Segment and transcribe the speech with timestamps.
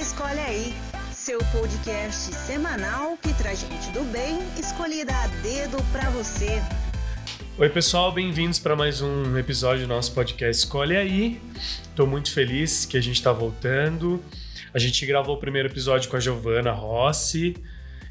[0.00, 0.74] Escolhe aí,
[1.12, 6.58] seu podcast semanal que traz gente do bem escolhida a dedo para você.
[7.58, 11.38] Oi, pessoal, bem-vindos para mais um episódio do nosso podcast Escolhe aí.
[11.82, 14.24] Estou muito feliz que a gente está voltando.
[14.72, 17.54] A gente gravou o primeiro episódio com a Giovana Rossi,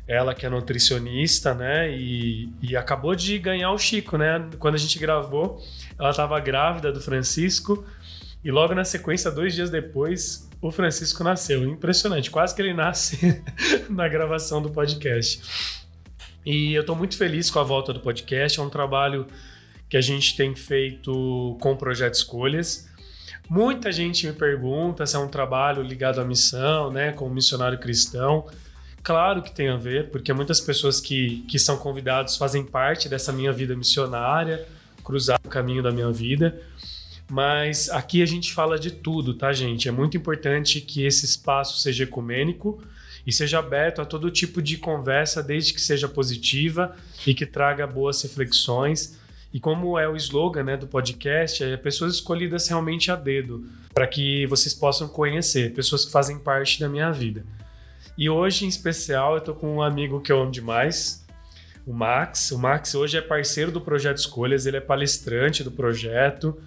[0.08, 1.92] ela que é nutricionista, né?
[1.92, 4.48] E, e acabou de ganhar o Chico, né?
[4.60, 5.60] Quando a gente gravou,
[5.98, 7.84] ela estava grávida do Francisco.
[8.44, 11.64] E logo na sequência, dois dias depois, o Francisco nasceu.
[11.68, 13.42] Impressionante, quase que ele nasce
[13.90, 15.42] na gravação do podcast.
[16.46, 18.60] E eu estou muito feliz com a volta do podcast.
[18.60, 19.28] É um trabalho
[19.90, 22.88] que a gente tem feito com o Projeto Escolhas.
[23.50, 28.46] Muita gente me pergunta se é um trabalho ligado à missão, né, como missionário cristão.
[29.02, 33.32] Claro que tem a ver, porque muitas pessoas que, que são convidados fazem parte dessa
[33.32, 34.68] minha vida missionária,
[35.04, 36.62] cruzar o caminho da minha vida.
[37.30, 39.88] Mas aqui a gente fala de tudo, tá, gente?
[39.88, 42.82] É muito importante que esse espaço seja ecumênico
[43.26, 46.96] e seja aberto a todo tipo de conversa, desde que seja positiva
[47.28, 49.20] e que traga boas reflexões.
[49.54, 54.08] E como é o slogan né, do podcast, é pessoas escolhidas realmente a dedo, para
[54.08, 57.46] que vocês possam conhecer, pessoas que fazem parte da minha vida.
[58.18, 61.26] E hoje, em especial, eu estou com um amigo que eu amo demais,
[61.86, 62.52] o Max.
[62.52, 66.60] O Max hoje é parceiro do Projeto Escolhas, ele é palestrante do projeto,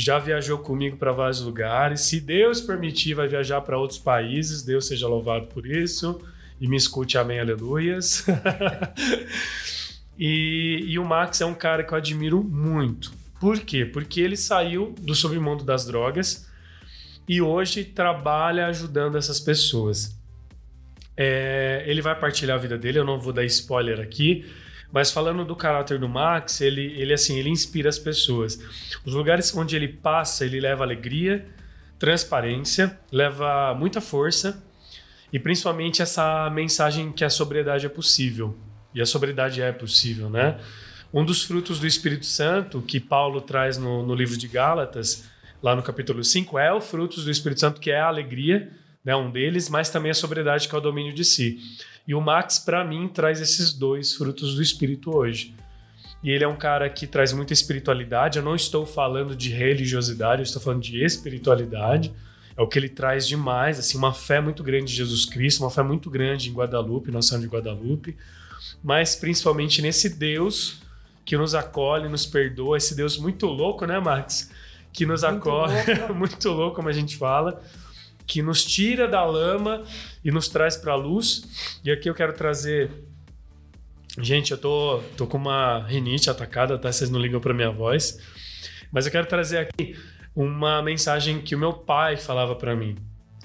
[0.00, 2.02] já viajou comigo para vários lugares.
[2.02, 4.62] Se Deus permitir, vai viajar para outros países.
[4.62, 6.20] Deus seja louvado por isso.
[6.60, 8.24] E me escute, amém, aleluias.
[10.18, 13.12] e, e o Max é um cara que eu admiro muito.
[13.38, 13.84] Por quê?
[13.84, 16.48] Porque ele saiu do submundo das drogas
[17.28, 20.18] e hoje trabalha ajudando essas pessoas.
[21.16, 24.46] É, ele vai partilhar a vida dele, eu não vou dar spoiler aqui,
[24.92, 28.58] mas falando do caráter do Max, ele, ele assim, ele inspira as pessoas.
[29.04, 31.46] Os lugares onde ele passa, ele leva alegria,
[31.98, 34.62] transparência, leva muita força
[35.32, 38.56] e principalmente essa mensagem que a sobriedade é possível.
[38.92, 40.58] E a sobriedade é possível, né?
[41.12, 45.28] Um dos frutos do Espírito Santo que Paulo traz no, no livro de Gálatas,
[45.62, 48.70] lá no capítulo 5, é o frutos do Espírito Santo, que é a alegria,
[49.04, 51.58] né, um deles, mas também a sobriedade, que é o domínio de si.
[52.10, 55.54] E o Max, para mim, traz esses dois frutos do espírito hoje.
[56.24, 58.36] E ele é um cara que traz muita espiritualidade.
[58.36, 62.12] Eu não estou falando de religiosidade, eu estou falando de espiritualidade.
[62.56, 65.70] É o que ele traz demais, assim, uma fé muito grande em Jesus Cristo, uma
[65.70, 68.16] fé muito grande em Guadalupe, noção de Guadalupe,
[68.82, 70.82] mas principalmente nesse Deus
[71.24, 74.50] que nos acolhe, nos perdoa, esse Deus muito louco, né, Max?
[74.92, 76.14] Que nos muito acolhe, louco.
[76.18, 77.62] muito louco, como a gente fala,
[78.30, 79.82] que nos tira da lama
[80.24, 81.80] e nos traz para a luz.
[81.84, 82.88] E aqui eu quero trazer.
[84.20, 86.92] Gente, eu tô, tô com uma rinite atacada, tá?
[86.92, 88.20] Vocês não ligam para minha voz.
[88.92, 89.96] Mas eu quero trazer aqui
[90.34, 92.96] uma mensagem que o meu pai falava para mim,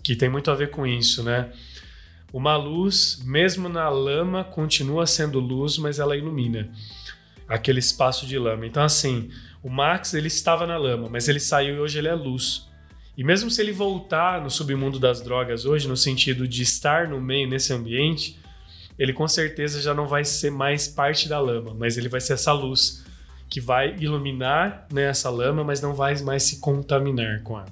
[0.03, 1.51] que tem muito a ver com isso, né?
[2.31, 6.71] Uma luz, mesmo na lama, continua sendo luz, mas ela ilumina
[7.47, 8.67] aquele espaço de lama.
[8.67, 9.31] Então, assim,
[9.63, 12.67] o Max ele estava na lama, mas ele saiu e hoje ele é luz.
[13.17, 17.21] E mesmo se ele voltar no submundo das drogas hoje, no sentido de estar no
[17.21, 18.37] meio, nesse ambiente,
[18.99, 22.33] ele com certeza já não vai ser mais parte da lama, mas ele vai ser
[22.33, 23.03] essa luz
[23.49, 27.71] que vai iluminar né, essa lama, mas não vai mais se contaminar com ela.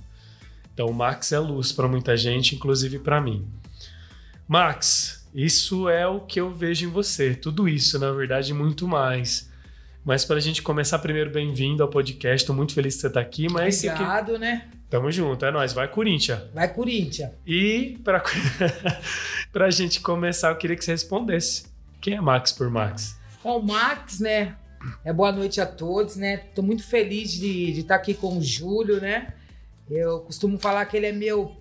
[0.74, 3.48] Então, o Max é luz para muita gente, inclusive para mim.
[4.48, 7.36] Max, isso é o que eu vejo em você.
[7.36, 9.52] Tudo isso, na verdade, muito mais.
[10.06, 12.44] Mas para a gente começar, primeiro, bem-vindo ao podcast.
[12.44, 13.48] Estou muito feliz que você está aqui.
[13.50, 14.38] Mas Obrigado, que...
[14.38, 14.68] né?
[14.90, 15.72] Tamo junto, é nóis.
[15.72, 16.42] Vai, Corinthians.
[16.54, 17.32] Vai, Corinthians.
[17.48, 18.22] E pra,
[19.54, 21.68] pra gente começar, eu queria que você respondesse.
[22.02, 23.18] Quem é Max por Max?
[23.42, 24.58] Bom, Max, né?
[25.06, 26.36] É boa noite a todos, né?
[26.54, 29.34] Tô muito feliz de, de estar tá aqui com o Júlio, né?
[29.90, 31.56] Eu costumo falar que ele é meu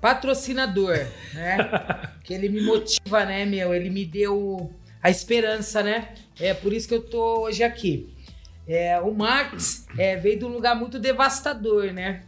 [0.00, 0.96] patrocinador,
[1.34, 1.56] né?
[2.22, 3.74] que ele me motiva, né, meu?
[3.74, 6.14] Ele me deu a esperança, né?
[6.38, 8.12] É por isso que eu tô hoje aqui.
[8.66, 12.22] É, o Max é, veio de um lugar muito devastador, né?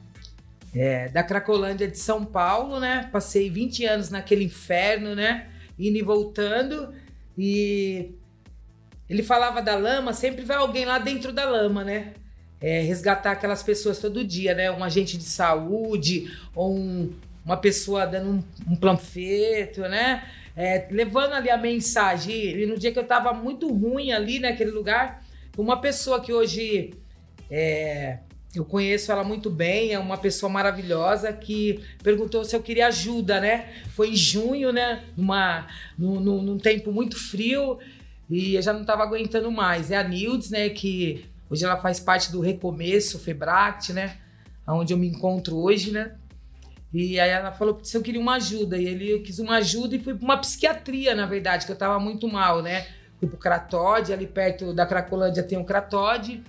[0.77, 3.09] é, da Cracolândia de São Paulo, né?
[3.11, 5.49] Passei 20 anos naquele inferno, né?
[5.79, 6.93] Indo e voltando.
[7.37, 8.11] E
[9.09, 12.13] ele falava da lama, sempre vai alguém lá dentro da lama, né?
[12.61, 14.71] É, resgatar aquelas pessoas todo dia, né?
[14.71, 17.11] Um agente de saúde, ou um,
[17.43, 20.29] uma pessoa dando um, um né?
[20.57, 22.35] É, levando ali a mensagem.
[22.35, 25.23] E no dia que eu tava muito ruim ali naquele lugar,
[25.57, 26.95] uma pessoa que hoje
[27.51, 28.19] é,
[28.55, 33.41] eu conheço ela muito bem, é uma pessoa maravilhosa que perguntou se eu queria ajuda,
[33.41, 33.69] né?
[33.91, 35.05] Foi em junho, né?
[35.17, 35.67] Numa,
[35.99, 37.79] num, num, num tempo muito frio
[38.29, 39.91] e eu já não estava aguentando mais.
[39.91, 40.69] É a Nildes, né?
[40.71, 44.17] Que hoje ela faz parte do Recomeço, Febract, né?
[44.67, 46.15] Onde eu me encontro hoje, né?
[46.99, 48.79] E aí ela falou se eu queria uma ajuda.
[48.79, 51.99] E ele quis uma ajuda e fui para uma psiquiatria, na verdade, que eu tava
[52.01, 52.87] muito mal, né?
[53.21, 56.43] Fui pro Cratode, ali perto da Cracolândia tem um Cratode.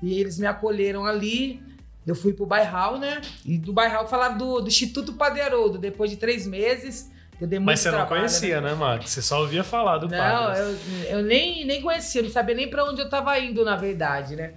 [0.00, 1.60] E eles me acolheram ali.
[2.06, 3.20] Eu fui pro Bairral, né?
[3.44, 5.78] E do Bairral falaram do, do Instituto Padeirudo.
[5.78, 7.10] Depois de três meses,
[7.40, 9.10] eu dei Mas você não trabalho, conhecia, né, Max?
[9.10, 10.62] Você só ouvia falar do Não, padre.
[10.62, 14.36] eu, eu nem, nem conhecia, não sabia nem pra onde eu tava indo, na verdade,
[14.36, 14.54] né?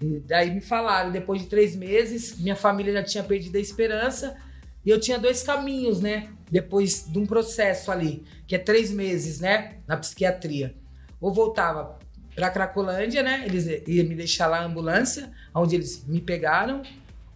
[0.00, 4.36] E daí me falaram, depois de três meses, minha família já tinha perdido a esperança
[4.84, 6.28] e eu tinha dois caminhos, né?
[6.50, 9.76] Depois de um processo ali, que é três meses, né?
[9.86, 10.74] Na psiquiatria.
[11.20, 11.98] Ou voltava
[12.34, 13.42] pra Cracolândia, né?
[13.46, 16.82] Eles iam me deixar lá a ambulância, onde eles me pegaram.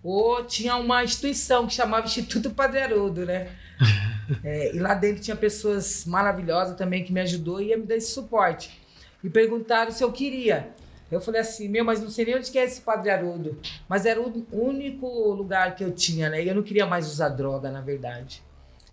[0.02, 3.48] Ou tinha uma instituição que chamava Instituto Padre Haroldo, né?
[4.42, 7.94] É, e lá dentro tinha pessoas maravilhosas também que me ajudou e ia me dar
[7.94, 8.76] esse suporte.
[9.22, 10.74] E perguntaram se eu queria.
[11.10, 13.58] Eu falei assim, meu, mas não sei nem onde que é esse Padre Haroldo.
[13.88, 16.42] Mas era o único lugar que eu tinha, né?
[16.42, 18.42] E eu não queria mais usar droga, na verdade.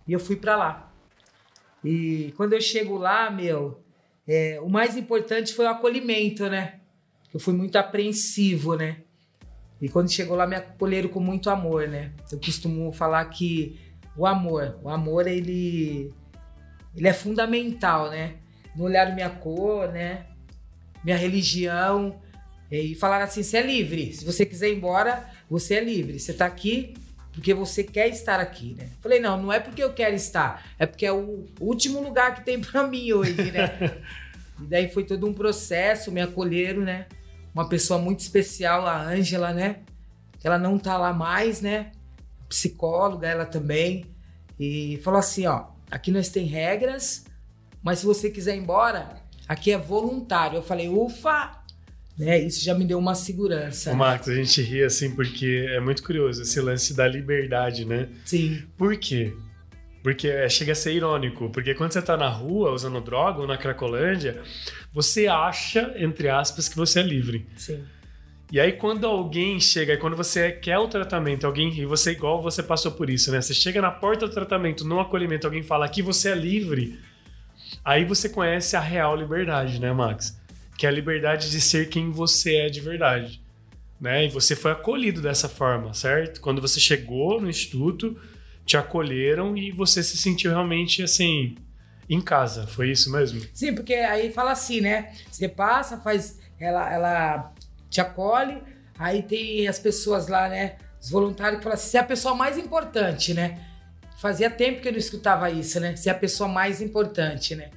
[0.07, 0.91] E eu fui pra lá.
[1.83, 3.81] E quando eu chego lá, meu,
[4.27, 6.79] é, o mais importante foi o acolhimento, né?
[7.33, 8.97] Eu fui muito apreensivo, né?
[9.81, 12.11] E quando chegou lá, me acolheram com muito amor, né?
[12.31, 13.77] Eu costumo falar que
[14.15, 16.13] o amor, o amor, ele,
[16.95, 18.35] ele é fundamental, né?
[18.75, 20.27] Não olharam minha cor, né?
[21.03, 22.19] Minha religião.
[22.71, 24.13] E falaram assim: você é livre.
[24.13, 26.19] Se você quiser ir embora, você é livre.
[26.19, 26.93] Você tá aqui
[27.33, 28.87] porque você quer estar aqui, né?
[29.01, 32.45] Falei: não, não é porque eu quero estar, é porque é o último lugar que
[32.45, 33.97] tem pra mim hoje, né?
[34.61, 37.07] e daí foi todo um processo, me acolheram, né?
[37.53, 39.77] Uma pessoa muito especial, a Ângela, né?
[40.43, 41.91] Ela não tá lá mais, né?
[42.47, 44.05] Psicóloga, ela também.
[44.59, 47.25] E falou assim: ó, aqui nós tem regras,
[47.81, 50.57] mas se você quiser ir embora, aqui é voluntário.
[50.57, 51.59] Eu falei, ufa!
[52.17, 52.39] Né?
[52.39, 53.91] Isso já me deu uma segurança.
[53.91, 58.07] Ô, Max, a gente ri assim porque é muito curioso esse lance da liberdade, né?
[58.23, 59.33] Sim, Por quê?
[60.03, 61.49] Porque é, chega a ser irônico.
[61.49, 64.41] Porque quando você tá na rua usando droga ou na Cracolândia,
[64.93, 67.47] você acha, entre aspas, que você é livre.
[67.55, 67.83] sim.
[68.51, 72.61] E aí, quando alguém chega, quando você quer o tratamento, alguém, e você, igual você
[72.61, 73.41] passou por isso, né?
[73.41, 76.99] Você chega na porta do tratamento, no acolhimento, alguém fala que você é livre,
[77.83, 80.39] aí você conhece a real liberdade, né, Max?
[80.77, 83.41] Que é a liberdade de ser quem você é de verdade.
[83.99, 84.25] Né?
[84.25, 86.41] E você foi acolhido dessa forma, certo?
[86.41, 88.19] Quando você chegou no instituto,
[88.65, 91.55] te acolheram e você se sentiu realmente assim,
[92.09, 92.67] em casa.
[92.67, 93.41] Foi isso mesmo?
[93.53, 95.13] Sim, porque aí fala assim, né?
[95.29, 96.39] Você passa, faz.
[96.59, 97.53] Ela, ela
[97.89, 98.61] te acolhe,
[98.97, 100.77] aí tem as pessoas lá, né?
[101.01, 103.59] Os voluntários que falam assim: você é a pessoa mais importante, né?
[104.23, 105.95] Fazia tempo que eu não escutava isso, né?
[106.05, 107.71] É a pessoa mais importante, né?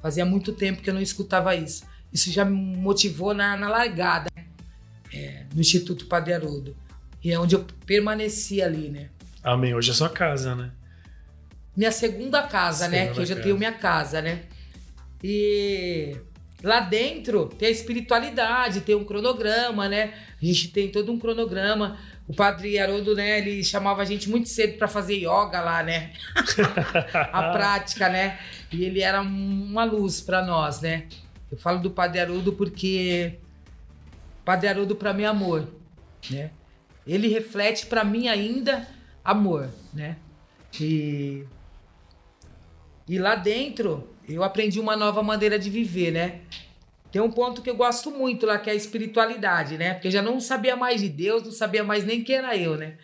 [0.00, 1.84] Fazia muito tempo que eu não escutava isso.
[2.12, 4.46] Isso já me motivou na, na largada, né?
[5.14, 6.76] É, no Instituto Padre Haroldo.
[7.22, 9.10] E é onde eu permaneci ali, né?
[9.44, 9.76] Amém.
[9.76, 10.72] Hoje é sua casa, né?
[11.76, 12.98] minha segunda casa, né?
[12.98, 13.44] Segunda Que eu já casa.
[13.44, 14.42] tenho minha casa, né?
[15.22, 16.16] E
[16.64, 20.14] lá dentro tem a espiritualidade, tem um cronograma, né?
[20.42, 21.96] A gente tem todo um cronograma.
[22.32, 23.38] O padre Haroldo, né?
[23.38, 26.12] Ele chamava a gente muito cedo para fazer yoga lá, né?
[27.30, 28.38] a prática, né?
[28.72, 31.08] E ele era uma luz para nós, né?
[31.50, 33.38] Eu falo do padre Haroldo porque
[34.46, 35.68] padre Haroldo para mim é amor,
[36.30, 36.50] né?
[37.06, 38.88] Ele reflete para mim ainda
[39.22, 40.16] amor, né?
[40.80, 41.44] E
[43.06, 46.40] e lá dentro eu aprendi uma nova maneira de viver, né?
[47.12, 49.92] Tem um ponto que eu gosto muito lá, que é a espiritualidade, né?
[49.94, 52.76] Porque eu já não sabia mais de Deus, não sabia mais nem quem era eu,
[52.76, 52.94] né?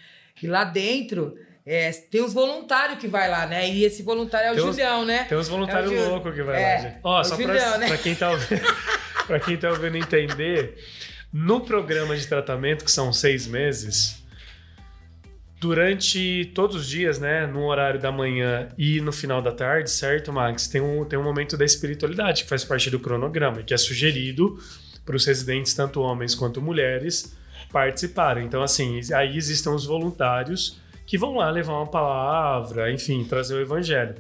[0.43, 1.37] E lá dentro
[1.67, 3.69] é, tem os voluntários que vai lá, né?
[3.69, 5.25] E esse voluntário é o Tem Julião, né?
[5.29, 6.97] Tem uns voluntários É o Gil- loucos que vai é, lá, gente.
[7.05, 7.87] Ó, é só pra, Julião, né?
[7.89, 8.63] pra quem tá ouvindo,
[9.27, 10.79] pra quem tá ouvindo entender,
[11.31, 14.18] no programa de tratamento, que são seis meses,
[15.61, 20.33] durante todos os dias, né, no horário da manhã e no final da tarde, certo,
[20.33, 20.69] Max?
[20.69, 24.59] Tem um, tem um momento da espiritualidade que faz parte do cronograma, que é sugerido
[25.05, 27.37] para os residentes, tanto homens quanto mulheres,
[27.73, 28.45] participarem.
[28.45, 33.61] Então, assim, aí existem os voluntários que vão lá levar uma palavra, enfim, trazer o
[33.61, 34.17] evangelho.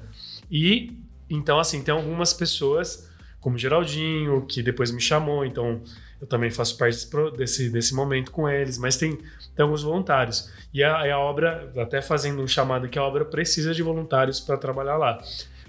[0.50, 0.96] E
[1.30, 5.82] então, assim, tem algumas pessoas, como Geraldinho, que depois me chamou, então
[6.20, 7.06] eu também faço parte
[7.36, 10.50] desse, desse, momento com eles, mas tem, tem alguns voluntários.
[10.74, 14.56] E a, a obra, até fazendo um chamado aqui, a obra precisa de voluntários para
[14.56, 15.22] trabalhar lá.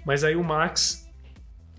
[0.04, 1.08] Mas aí o Max.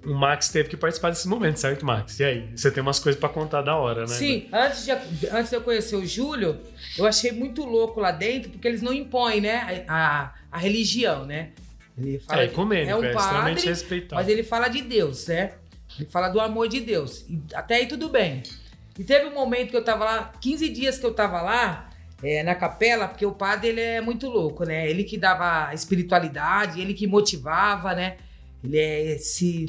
[0.03, 2.19] O Max teve que participar desse momento, certo, Max?
[2.19, 2.49] E aí?
[2.55, 4.07] Você tem umas coisas para contar da hora, né?
[4.07, 4.91] Sim, antes de,
[5.29, 6.59] antes de eu conhecer o Júlio,
[6.97, 11.51] eu achei muito louco lá dentro, porque eles não impõem, né, a, a, religião, né?
[11.95, 14.15] Ele fala É ecumênico, é um é extremamente padre, respeitado.
[14.15, 15.53] mas ele fala de Deus, né?
[15.99, 17.23] Ele fala do amor de Deus.
[17.29, 18.41] E até aí tudo bem.
[18.97, 21.89] E teve um momento que eu tava lá, 15 dias que eu tava lá,
[22.23, 24.89] é, na capela, porque o padre ele é muito louco, né?
[24.89, 28.17] Ele que dava espiritualidade, ele que motivava, né?
[28.63, 29.65] Ele é, se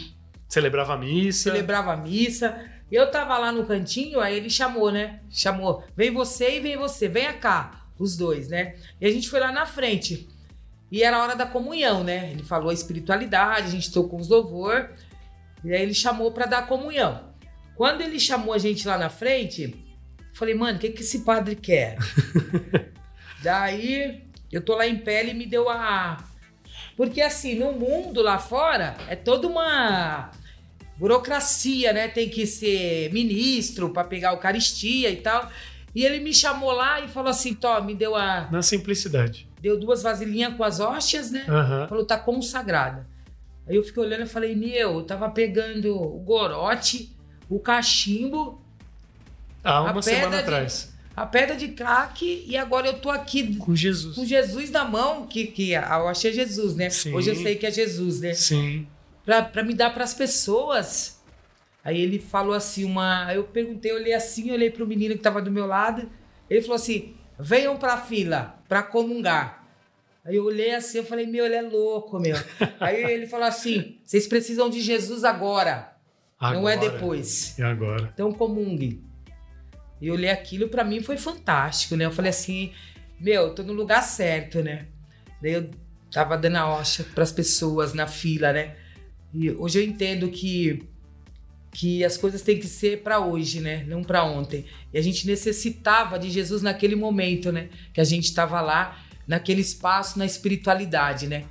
[0.48, 1.50] Celebrava a missa.
[1.50, 2.70] celebrava a missa.
[2.90, 5.20] Eu tava lá no cantinho, aí ele chamou, né?
[5.30, 8.74] Chamou, vem você e vem você, venha cá, os dois, né?
[9.00, 10.28] E a gente foi lá na frente.
[10.90, 12.32] E era a hora da comunhão, né?
[12.32, 14.90] Ele falou a espiritualidade, a gente tocou uns louvor.
[15.64, 17.31] E aí ele chamou para dar comunhão.
[17.74, 19.74] Quando ele chamou a gente lá na frente,
[20.34, 21.96] falei, mano, o que, que esse padre quer?
[23.42, 26.22] Daí eu tô lá em pé, ele me deu a.
[26.96, 30.30] Porque assim, no mundo lá fora, é toda uma
[30.98, 32.08] burocracia, né?
[32.08, 35.50] Tem que ser ministro para pegar a Eucaristia e tal.
[35.94, 38.48] E ele me chamou lá e falou assim: Tó, me deu a.
[38.50, 39.48] Na simplicidade.
[39.62, 41.44] Deu duas vasilhinhas com as hóstias, né?
[41.48, 41.86] Aham.
[41.88, 43.06] Falou, tá consagrada.
[43.66, 47.16] Aí eu fiquei olhando e falei, meu, eu tava pegando o gorote,
[47.56, 48.60] o cachimbo,
[49.64, 50.92] Há uma A semana pedra de- atrás.
[51.14, 54.16] a pedra de crack e agora eu tô aqui Com Jesus.
[54.16, 56.90] com Jesus na mão, que, que eu achei Jesus, né?
[56.90, 57.14] Sim.
[57.14, 58.34] Hoje eu sei que é Jesus, né?
[58.34, 58.86] Sim.
[59.24, 61.20] Pra, pra me dar pras pessoas.
[61.84, 63.32] Aí ele falou assim, uma.
[63.32, 66.08] Eu perguntei, olhei assim, olhei pro menino que tava do meu lado.
[66.50, 69.64] Ele falou assim: venham pra fila, pra comungar.
[70.24, 72.36] Aí eu olhei assim, eu falei, meu, ele é louco, meu.
[72.80, 75.91] Aí ele falou assim: vocês precisam de Jesus agora,
[76.50, 76.90] não é Agora.
[76.90, 77.58] depois.
[77.58, 78.10] E agora?
[78.12, 79.00] Então comungue.
[80.00, 82.04] E eu olhei aquilo, pra mim foi fantástico, né?
[82.04, 82.72] Eu falei assim,
[83.20, 84.86] meu, eu tô no lugar certo, né?
[85.40, 85.70] Daí eu
[86.10, 88.74] tava dando a hoxa pras pessoas na fila, né?
[89.32, 90.86] E hoje eu entendo que
[91.74, 93.82] que as coisas têm que ser pra hoje, né?
[93.88, 94.66] Não pra ontem.
[94.92, 97.70] E a gente necessitava de Jesus naquele momento, né?
[97.94, 101.44] Que a gente tava lá naquele espaço na espiritualidade, né?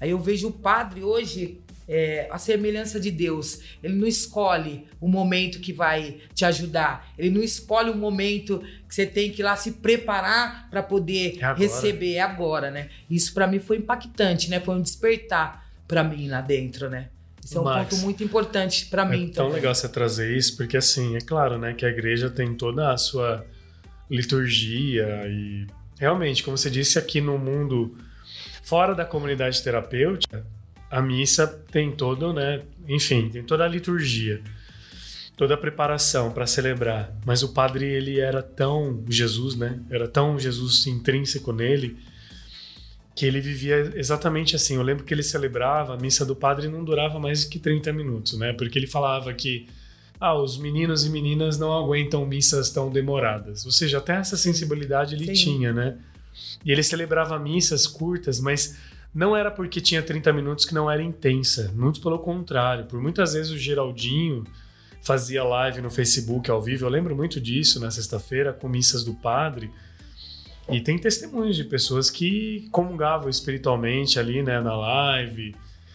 [0.00, 3.60] Aí eu vejo o padre hoje é, a semelhança de Deus.
[3.82, 7.10] Ele não escolhe o momento que vai te ajudar.
[7.16, 11.38] Ele não escolhe o momento que você tem que ir lá se preparar para poder
[11.40, 12.14] É receber.
[12.14, 12.88] É agora, né?
[13.10, 14.60] Isso para mim foi impactante, né?
[14.60, 17.08] Foi um despertar para mim lá dentro, né?
[17.42, 19.52] Isso é um Max, ponto muito importante para mim É tão também.
[19.54, 22.96] legal você trazer isso, porque assim, é claro, né, que a igreja tem toda a
[22.98, 23.46] sua
[24.10, 25.66] liturgia e
[25.98, 27.96] realmente, como você disse, aqui no mundo
[28.62, 30.44] fora da comunidade terapêutica,
[30.90, 34.40] a missa tem todo, né, enfim, tem toda a liturgia,
[35.36, 37.14] toda a preparação para celebrar.
[37.24, 39.78] Mas o padre ele era tão Jesus, né?
[39.88, 41.96] Era tão Jesus intrínseco nele
[43.14, 44.76] que ele vivia exatamente assim.
[44.76, 48.38] Eu lembro que ele celebrava, a missa do padre não durava mais que 30 minutos,
[48.38, 48.52] né?
[48.52, 49.66] Porque ele falava que
[50.20, 53.64] ah, os meninos e meninas não aguentam missas tão demoradas.
[53.64, 55.44] Ou seja, até essa sensibilidade ele Sim.
[55.44, 55.98] tinha, né?
[56.64, 58.76] E ele celebrava missas curtas, mas
[59.14, 61.72] não era porque tinha 30 minutos que não era intensa.
[61.74, 62.86] Muito pelo contrário.
[62.86, 64.44] Por muitas vezes o Geraldinho
[65.02, 66.84] fazia live no Facebook ao vivo.
[66.84, 69.70] Eu lembro muito disso na sexta-feira com missas do padre.
[70.68, 75.54] E tem testemunhos de pessoas que comungavam espiritualmente ali, né, na live.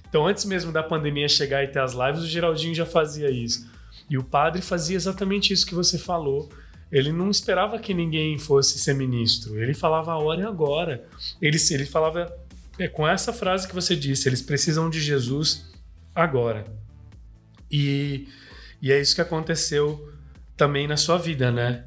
[0.10, 3.68] Então, antes mesmo da pandemia chegar e ter as lives, o Geraldinho já fazia isso.
[4.10, 6.50] E o padre fazia exatamente isso que você falou.
[6.92, 9.60] Ele não esperava que ninguém fosse ser ministro.
[9.60, 11.04] Ele falava a hora e agora.
[11.42, 12.32] Ele, ele falava
[12.80, 15.72] é, com essa frase que você disse: eles precisam de Jesus
[16.14, 16.66] agora.
[17.72, 18.28] E,
[18.82, 20.12] e é isso que aconteceu
[20.56, 21.86] também na sua vida, né?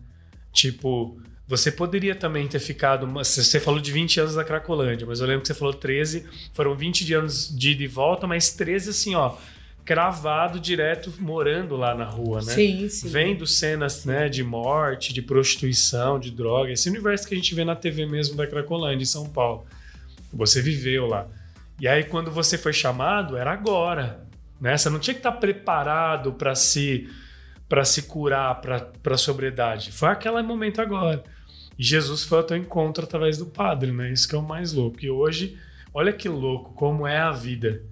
[0.53, 3.05] Tipo, você poderia também ter ficado.
[3.05, 6.27] uma- Você falou de 20 anos da Cracolândia, mas eu lembro que você falou 13,
[6.53, 9.37] foram 20 de anos de ida e volta, mas 13 assim, ó,
[9.85, 12.53] cravado direto, morando lá na rua, né?
[12.53, 13.09] Sim, sim.
[13.09, 17.65] Vendo cenas né, de morte, de prostituição, de droga, esse universo que a gente vê
[17.65, 19.65] na TV mesmo da Cracolândia, em São Paulo.
[20.33, 21.29] Você viveu lá.
[21.81, 24.27] E aí, quando você foi chamado, era agora.
[24.61, 24.77] Né?
[24.77, 27.09] Você não tinha que estar preparado para se
[27.69, 29.91] para se curar, para a sobriedade.
[29.91, 31.25] Foi aquele momento agora.
[31.79, 34.13] E Jesus foi ao teu encontro através do padre, né?
[34.13, 35.05] Isso que é o mais louco.
[35.05, 35.59] E hoje,
[35.93, 37.83] olha que louco como é a vida.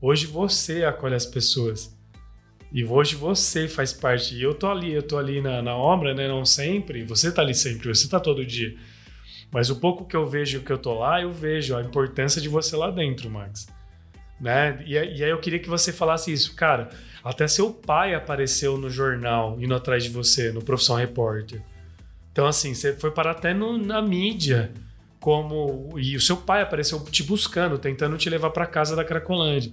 [0.00, 1.96] Hoje você acolhe as pessoas.
[2.70, 4.34] E hoje você faz parte.
[4.34, 6.28] E eu tô ali, eu tô ali na, na obra, né?
[6.28, 7.04] Não sempre.
[7.04, 8.76] Você tá ali sempre, você tá todo dia.
[9.52, 12.48] Mas o pouco que eu vejo que eu tô lá, eu vejo a importância de
[12.48, 13.68] você lá dentro, Max.
[14.40, 14.82] Né?
[14.86, 16.54] E, aí- e aí eu queria que você falasse isso.
[16.56, 16.88] Cara,
[17.22, 21.62] até seu pai apareceu no jornal, indo atrás de você, no Profissão Repórter.
[22.32, 24.72] Então, assim, você foi parar até no- na mídia.
[25.20, 29.70] como E o seu pai apareceu te buscando, tentando te levar pra casa da Cracolândia.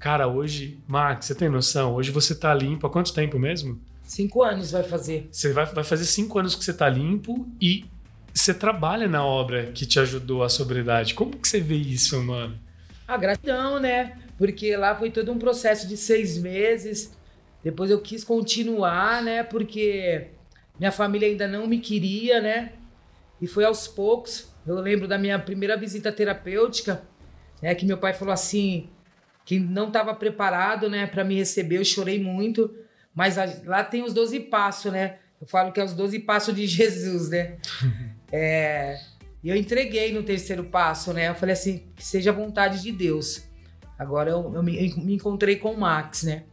[0.00, 1.94] Cara, hoje, Max, você tem noção?
[1.94, 3.80] Hoje você tá limpo há quanto tempo mesmo?
[4.02, 5.28] Cinco anos vai fazer.
[5.30, 7.84] Você vai, vai fazer cinco anos que você tá limpo e
[8.32, 11.14] você trabalha na obra que te ajudou à sobriedade.
[11.14, 12.58] Como que você vê isso, mano?
[13.06, 14.18] A gratidão, né?
[14.38, 17.12] Porque lá foi todo um processo de seis meses.
[17.62, 19.42] Depois eu quis continuar, né?
[19.42, 20.28] Porque
[20.78, 22.72] minha família ainda não me queria, né?
[23.40, 24.50] E foi aos poucos.
[24.66, 27.02] Eu lembro da minha primeira visita terapêutica,
[27.62, 28.88] né, que meu pai falou assim,
[29.44, 31.78] que não estava preparado, né, para me receber.
[31.78, 32.74] Eu chorei muito,
[33.14, 35.18] mas lá tem os 12 passos, né?
[35.40, 37.56] Eu falo que é os 12 passos de Jesus, né?
[38.32, 38.98] É,
[39.42, 41.28] e eu entreguei no terceiro passo, né?
[41.28, 43.42] Eu falei assim, que seja a vontade de Deus.
[43.98, 46.44] Agora eu, eu me, me, encontrei com o Max, né?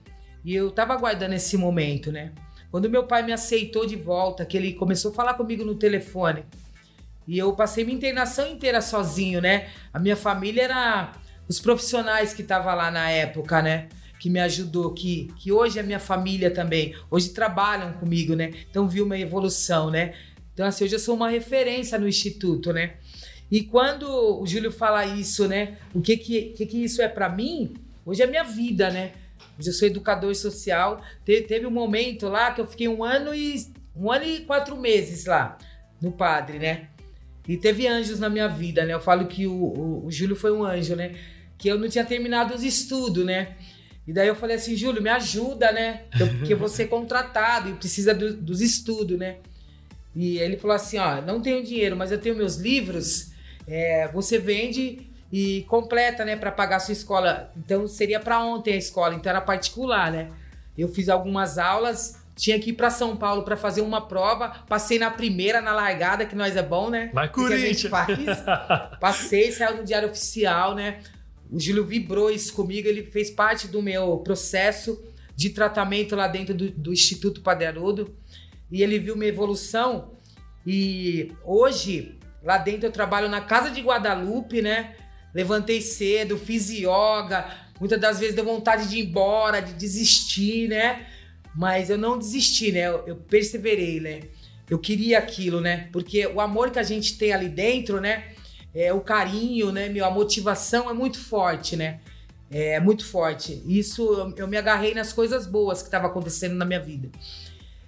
[0.43, 2.31] E eu tava aguardando esse momento, né?
[2.71, 6.43] Quando meu pai me aceitou de volta, que ele começou a falar comigo no telefone,
[7.27, 9.67] e eu passei minha internação inteira sozinho, né?
[9.93, 11.11] A minha família era
[11.47, 13.89] os profissionais que estavam lá na época, né?
[14.19, 16.95] Que me ajudou, que, que hoje é minha família também.
[17.11, 18.53] Hoje trabalham comigo, né?
[18.69, 20.13] Então viu uma evolução, né?
[20.57, 22.95] Então, assim, hoje eu sou uma referência no Instituto, né?
[23.51, 25.77] E quando o Júlio fala isso, né?
[25.93, 27.75] O que que, que, que isso é para mim?
[28.03, 29.11] Hoje é minha vida, né?
[29.59, 30.99] Hoje eu sou educador social.
[31.23, 34.75] Te, teve um momento lá que eu fiquei um ano e um ano e quatro
[34.75, 35.59] meses lá
[36.01, 36.87] no Padre, né?
[37.47, 38.95] E teve anjos na minha vida, né?
[38.95, 41.13] Eu falo que o, o, o Júlio foi um anjo, né?
[41.55, 43.57] Que eu não tinha terminado os estudos, né?
[44.07, 46.05] E daí eu falei assim, Júlio, me ajuda, né?
[46.39, 49.37] Porque eu vou ser contratado e precisa do, dos estudos, né?
[50.17, 53.29] E ele falou assim: ó, não tenho dinheiro, mas eu tenho meus livros.
[53.67, 57.51] É, você vende e completa, né, para pagar a sua escola.
[57.55, 60.29] Então seria para ontem a escola, então era particular, né?
[60.75, 64.97] Eu fiz algumas aulas, tinha que ir para São Paulo para fazer uma prova, passei
[64.97, 67.11] na primeira na largada, que nós é bom, né?
[67.13, 67.91] Vai Corinthians.
[68.99, 71.01] Passei, saiu no diário oficial, né?
[71.51, 74.99] O Júlio vibrou isso comigo, ele fez parte do meu processo
[75.35, 78.15] de tratamento lá dentro do, do Instituto Padre Arudo
[78.71, 80.17] e ele viu minha evolução.
[80.65, 84.95] E hoje, lá dentro, eu trabalho na Casa de Guadalupe, né?
[85.33, 87.45] Levantei cedo, fiz yoga.
[87.79, 91.05] Muitas das vezes deu vontade de ir embora, de desistir, né?
[91.55, 92.87] Mas eu não desisti, né?
[92.87, 94.21] Eu, eu perseverei, né?
[94.69, 95.87] Eu queria aquilo, né?
[95.93, 98.31] Porque o amor que a gente tem ali dentro, né?
[98.73, 99.87] É, o carinho, né?
[99.89, 101.99] Meu, a motivação é muito forte, né?
[102.49, 103.61] É muito forte.
[103.65, 107.09] Isso eu, eu me agarrei nas coisas boas que estavam acontecendo na minha vida.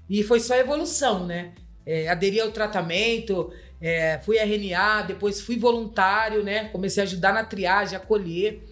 [0.10, 1.52] E foi só evolução, né?
[1.86, 6.66] É, aderi ao tratamento, é, fui RNA, depois fui voluntário, né?
[6.70, 8.64] Comecei a ajudar na triagem, acolher.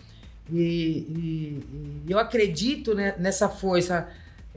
[0.52, 1.64] E, e,
[2.08, 4.08] e eu acredito né, nessa força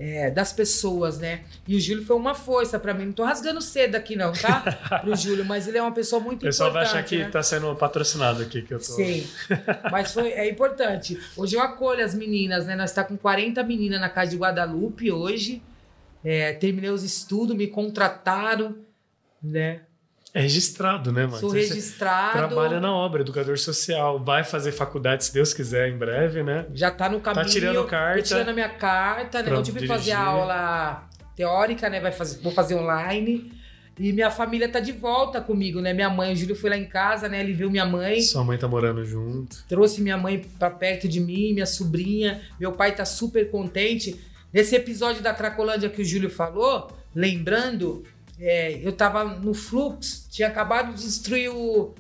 [0.01, 1.43] é, das pessoas, né?
[1.69, 3.07] E o Júlio foi uma força para mim.
[3.07, 4.61] Não tô rasgando cedo aqui, não, tá?
[5.03, 6.47] Pro Júlio, mas ele é uma pessoa muito importante.
[6.47, 7.29] O pessoal vai achar que né?
[7.29, 8.85] tá sendo patrocinado aqui que eu tô.
[8.85, 9.27] Sim.
[9.93, 11.21] mas foi, é importante.
[11.37, 12.75] Hoje eu acolho as meninas, né?
[12.75, 15.63] Nós tá com 40 meninas na casa de Guadalupe hoje.
[16.25, 18.77] É, terminei os estudos, me contrataram,
[19.43, 19.83] né?
[20.33, 21.39] É registrado, né, mano?
[21.39, 22.39] Sou registrado.
[22.39, 24.23] trabalha na obra, educador social.
[24.23, 26.67] Vai fazer faculdade, se Deus quiser, em breve, né?
[26.73, 27.45] Já tá no caminho.
[27.45, 28.23] Tá tirando carta.
[28.23, 29.51] Tô tirando a minha carta, né?
[29.51, 32.01] Eu tive que fazer aula teórica, né?
[32.01, 33.53] Vai fazer, vou fazer online.
[33.99, 35.93] E minha família tá de volta comigo, né?
[35.93, 37.41] Minha mãe, o Júlio foi lá em casa, né?
[37.41, 38.23] Ele viu minha mãe.
[38.23, 39.65] Sua mãe tá morando junto.
[39.69, 42.41] Trouxe minha mãe pra perto de mim, minha sobrinha.
[42.59, 44.19] Meu pai tá super contente.
[44.53, 48.05] Nesse episódio da Cracolândia que o Júlio falou, lembrando,
[48.39, 51.95] é, eu tava no fluxo, tinha acabado de destruir o,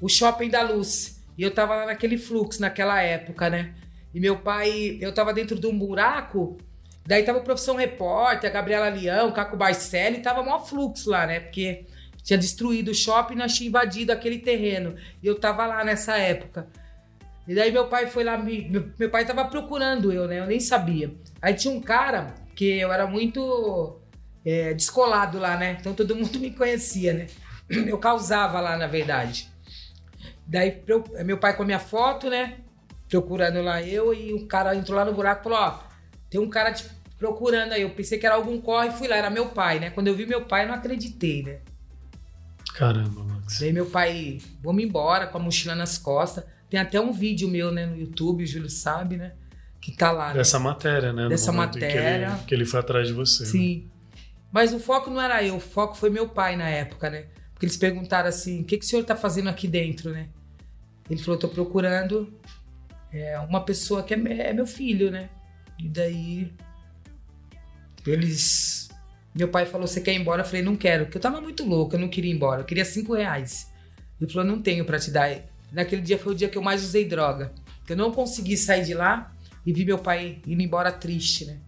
[0.00, 1.20] o shopping da luz.
[1.36, 3.74] E eu tava lá naquele fluxo naquela época, né?
[4.14, 6.56] E meu pai, eu tava dentro de um buraco,
[7.04, 11.26] daí tava o Profissão Repórter, a Gabriela Leão, o Caco Barcelli, tava maior fluxo lá,
[11.26, 11.40] né?
[11.40, 11.86] Porque
[12.22, 14.94] tinha destruído o shopping nós tinha invadido aquele terreno.
[15.22, 16.68] E eu tava lá nessa época.
[17.46, 20.40] E daí meu pai foi lá, meu, meu pai tava procurando eu, né?
[20.40, 21.14] Eu nem sabia.
[21.42, 24.00] Aí tinha um cara que eu era muito
[24.44, 25.76] é, descolado lá, né?
[25.78, 27.26] Então todo mundo me conhecia, né?
[27.68, 29.50] Eu causava lá, na verdade.
[30.46, 30.82] Daí
[31.24, 32.58] meu pai com a minha foto, né?
[33.08, 35.78] Procurando lá eu, e o cara entrou lá no buraco e falou: Ó,
[36.30, 36.84] tem um cara te
[37.18, 37.82] procurando aí.
[37.82, 39.90] Eu pensei que era algum corre, fui lá, era meu pai, né?
[39.90, 41.58] Quando eu vi meu pai, não acreditei, né?
[42.74, 43.60] Caramba, Max.
[43.60, 46.44] Daí meu pai, vamos embora com a mochila nas costas.
[46.74, 49.34] Tem até um vídeo meu, né, no YouTube, o Júlio sabe, né?
[49.80, 50.30] Que tá lá.
[50.30, 50.38] Né?
[50.38, 50.64] Dessa né?
[50.64, 51.28] matéria, né?
[51.28, 51.88] Dessa matéria.
[51.88, 53.44] Que ele, que ele, foi atrás de você.
[53.44, 53.48] Né?
[53.48, 53.84] Sim.
[53.84, 53.90] Né?
[54.50, 57.26] Mas o foco não era eu, o foco foi meu pai na época, né?
[57.52, 60.30] Porque eles perguntaram assim: o que, que o senhor tá fazendo aqui dentro, né?
[61.08, 62.34] Ele falou: tô procurando
[63.12, 65.30] é, uma pessoa que é, é meu filho, né?
[65.78, 66.52] E daí.
[68.04, 68.88] Eles.
[69.32, 70.42] Meu pai falou: Você quer ir embora?
[70.42, 72.62] Eu falei: Não quero, porque eu tava muito louco, eu não queria ir embora.
[72.62, 73.72] Eu queria cinco reais.
[74.20, 75.53] Ele falou: Não tenho para te dar.
[75.74, 77.52] Naquele dia foi o dia que eu mais usei droga.
[77.88, 79.32] Eu não consegui sair de lá
[79.66, 81.58] e vi meu pai indo embora triste, né?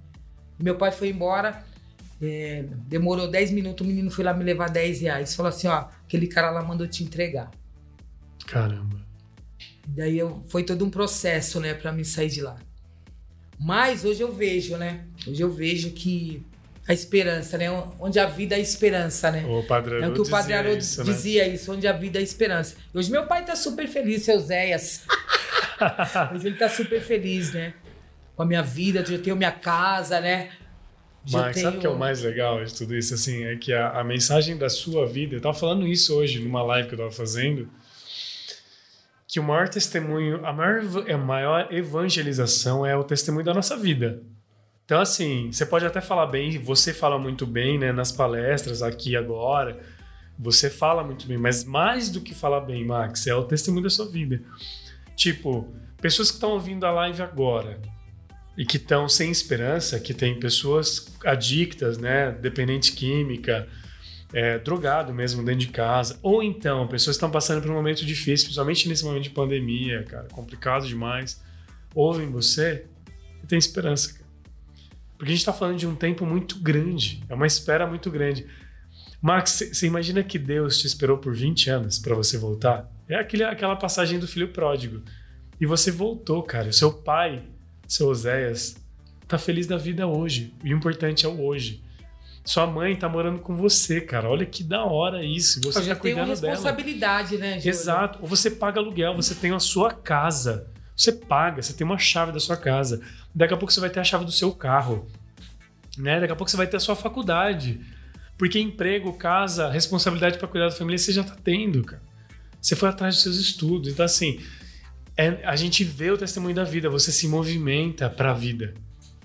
[0.58, 1.62] meu pai foi embora,
[2.20, 5.34] é, demorou 10 minutos, o menino foi lá me levar 10 reais.
[5.34, 7.50] Falou assim: ó, aquele cara lá mandou te entregar.
[8.46, 9.04] Caramba.
[9.86, 12.56] Daí eu, foi todo um processo, né, para me sair de lá.
[13.58, 15.06] Mas hoje eu vejo, né?
[15.26, 16.44] Hoje eu vejo que
[16.88, 17.70] A esperança, né?
[17.98, 19.44] Onde a vida é esperança, né?
[19.44, 21.12] O Padre É o que o Padre dizia Haroldo isso, né?
[21.12, 22.76] dizia isso, onde a vida é esperança.
[22.94, 25.02] E hoje meu pai tá super feliz, seu Zéias.
[26.32, 27.74] hoje ele tá super feliz, né?
[28.36, 30.50] Com a minha vida, eu tenho minha casa, né?
[31.30, 33.14] Mas sabe o que é o mais legal de tudo isso?
[33.14, 36.62] Assim, é que a, a mensagem da sua vida, eu tava falando isso hoje numa
[36.62, 37.68] live que eu tava fazendo,
[39.26, 44.22] que o maior testemunho, a maior, a maior evangelização é o testemunho da nossa vida.
[44.86, 49.16] Então, assim, você pode até falar bem, você fala muito bem, né, nas palestras aqui
[49.16, 49.80] agora,
[50.38, 53.90] você fala muito bem, mas mais do que falar bem, Max, é o testemunho da
[53.90, 54.40] sua vida.
[55.16, 57.80] Tipo, pessoas que estão ouvindo a live agora,
[58.56, 63.68] e que estão sem esperança, que tem pessoas adictas, né, dependente química,
[64.32, 68.06] é, drogado mesmo dentro de casa, ou então pessoas que estão passando por um momento
[68.06, 71.42] difícil, principalmente nesse momento de pandemia, cara, complicado demais,
[71.92, 72.86] ouvem você
[73.42, 74.25] e tem esperança, cara.
[75.16, 78.46] Porque a gente está falando de um tempo muito grande, é uma espera muito grande.
[79.20, 82.90] Max, você imagina que Deus te esperou por 20 anos para você voltar?
[83.08, 85.02] É aquele, aquela passagem do filho pródigo.
[85.60, 86.68] E você voltou, cara.
[86.68, 87.42] O seu pai,
[87.88, 88.76] seu Oséias,
[89.26, 90.54] tá feliz da vida hoje.
[90.62, 91.82] E o importante é o hoje.
[92.44, 94.28] Sua mãe tá morando com você, cara.
[94.28, 95.60] Olha que da hora isso.
[95.62, 96.52] Você já tá tem uma cuidando dela.
[96.52, 97.70] responsabilidade, né, Júlio?
[97.70, 98.18] Exato.
[98.22, 100.70] Ou você paga aluguel, você tem a sua casa.
[100.94, 103.02] Você paga, você tem uma chave da sua casa.
[103.36, 105.06] Daqui a pouco você vai ter a chave do seu carro.
[105.98, 106.18] Né?
[106.18, 107.78] Daqui a pouco você vai ter a sua faculdade.
[108.38, 112.02] Porque emprego, casa, responsabilidade para cuidar da família você já tá tendo, cara.
[112.58, 113.92] Você foi atrás dos seus estudos.
[113.92, 114.40] Então, assim,
[115.18, 118.72] é- a gente vê o testemunho da vida, você se movimenta pra vida.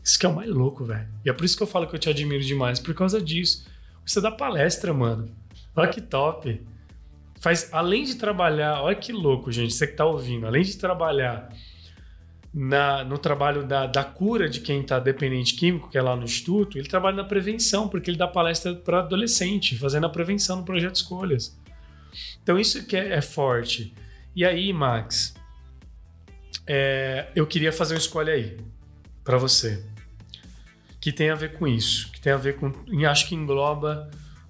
[0.03, 1.07] Isso que é o mais louco, velho.
[1.23, 3.65] E é por isso que eu falo que eu te admiro demais, por causa disso.
[4.05, 5.33] Você dá palestra, mano.
[5.73, 6.61] Olha que top.
[7.39, 11.49] Faz, além de trabalhar, olha que louco, gente, você que tá ouvindo, além de trabalhar
[12.53, 16.23] na, no trabalho da, da cura de quem tá dependente químico, que é lá no
[16.23, 20.65] Instituto, ele trabalha na prevenção, porque ele dá palestra para adolescente, fazendo a prevenção no
[20.65, 21.57] projeto Escolhas.
[22.43, 23.93] Então isso que é, é forte.
[24.35, 25.33] E aí, Max,
[26.67, 28.57] é, eu queria fazer uma escolha aí
[29.23, 29.83] para você,
[30.99, 32.71] que tem a ver com isso, que tem a ver com,
[33.09, 34.09] acho que engloba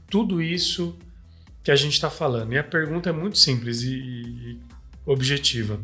[0.10, 0.98] tudo isso
[1.64, 2.54] que a gente está falando.
[2.54, 4.60] E a pergunta é muito simples e, e
[5.06, 5.80] objetiva: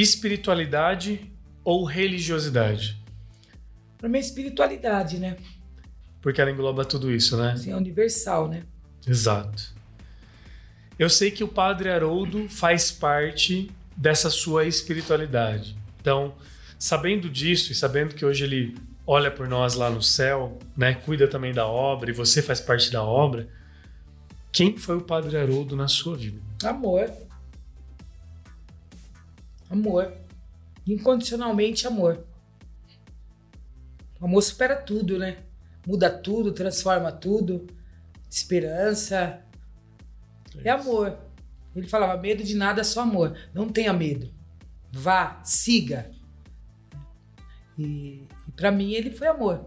[0.00, 1.32] espiritualidade
[1.64, 2.96] ou religiosidade?
[3.96, 5.36] Pra mim é espiritualidade, né?
[6.22, 7.52] Porque ela engloba tudo isso, né?
[7.52, 8.62] Assim, é universal, né?
[9.06, 9.74] Exato.
[10.98, 15.76] Eu sei que o Padre Haroldo faz parte dessa sua espiritualidade.
[16.00, 16.34] Então,
[16.78, 21.26] sabendo disso e sabendo que hoje ele olha por nós lá no céu, né, cuida
[21.26, 23.48] também da obra e você faz parte da obra,
[24.52, 26.40] quem foi o Padre Haroldo na sua vida?
[26.64, 27.10] Amor.
[29.70, 30.12] Amor.
[30.86, 32.24] Incondicionalmente amor.
[34.20, 35.38] O amor supera tudo, né?
[35.86, 37.66] Muda tudo, transforma tudo.
[38.28, 39.42] Esperança.
[40.64, 41.18] É amor.
[41.74, 43.36] Ele falava: medo de nada, só amor.
[43.54, 44.32] Não tenha medo.
[44.90, 46.10] Vá, siga.
[47.78, 49.66] E, e para mim ele foi amor.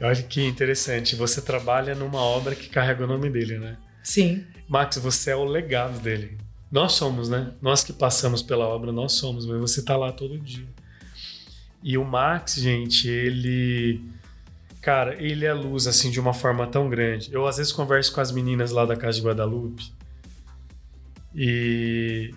[0.00, 3.76] Olha que interessante, você trabalha numa obra que carrega o nome dele, né?
[4.02, 4.44] Sim.
[4.68, 6.36] Max, você é o legado dele.
[6.74, 7.52] Nós somos, né?
[7.62, 10.66] Nós que passamos pela obra, nós somos, mas você tá lá todo dia.
[11.80, 14.02] E o Max, gente, ele.
[14.82, 17.32] Cara, ele é luz, assim, de uma forma tão grande.
[17.32, 19.92] Eu, às vezes, converso com as meninas lá da Casa de Guadalupe.
[21.32, 22.34] E.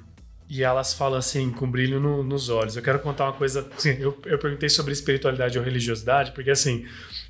[0.50, 2.76] E elas falam assim, com brilho no- nos olhos.
[2.78, 3.68] Eu quero contar uma coisa.
[3.76, 6.86] Assim, eu, eu perguntei sobre espiritualidade ou religiosidade, porque, assim,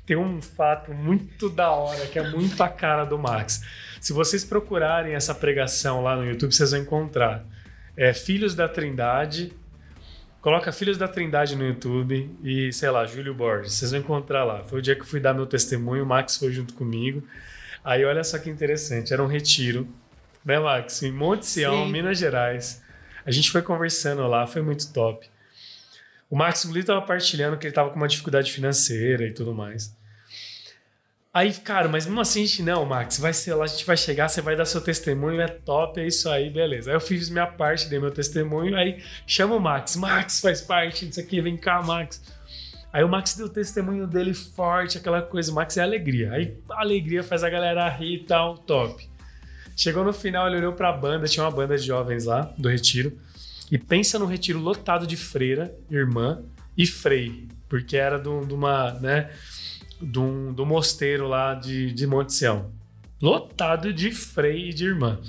[0.06, 3.62] tem um fato muito da hora, que é muito a cara do Max.
[4.00, 7.44] Se vocês procurarem essa pregação lá no YouTube, vocês vão encontrar.
[7.96, 9.52] É Filhos da Trindade.
[10.40, 13.72] Coloca Filhos da Trindade no YouTube e, sei lá, Júlio Borges.
[13.72, 14.62] Vocês vão encontrar lá.
[14.62, 17.24] Foi o dia que eu fui dar meu testemunho, o Max foi junto comigo.
[17.84, 19.88] Aí olha só que interessante, era um retiro,
[20.44, 21.02] né, Max?
[21.02, 21.90] Em Monte Sião, Sim.
[21.92, 22.80] Minas Gerais.
[23.24, 25.28] A gente foi conversando lá, foi muito top.
[26.30, 29.96] O Max Gulli estava partilhando que ele estava com uma dificuldade financeira e tudo mais.
[31.32, 33.96] Aí, cara, mas mesmo assim, a gente, não, Max, vai ser lá, a gente vai
[33.96, 36.90] chegar, você vai dar seu testemunho, é top, é isso aí, beleza.
[36.90, 41.06] Aí eu fiz minha parte, dei meu testemunho, aí chama o Max, Max faz parte
[41.06, 42.20] disso aqui, vem cá, Max.
[42.92, 46.32] Aí o Max deu o testemunho dele forte, aquela coisa, o Max é alegria.
[46.32, 49.08] Aí a alegria faz a galera rir e tal, top.
[49.80, 53.16] Chegou no final, ele olhou pra banda, tinha uma banda de jovens lá, do retiro,
[53.70, 56.42] e pensa num retiro lotado de freira, irmã
[56.76, 59.30] e frei, porque era de um- uma, né,
[60.02, 62.72] de um, do mosteiro lá de, de Monte Sião.
[63.22, 65.20] Lotado de frei e de irmã.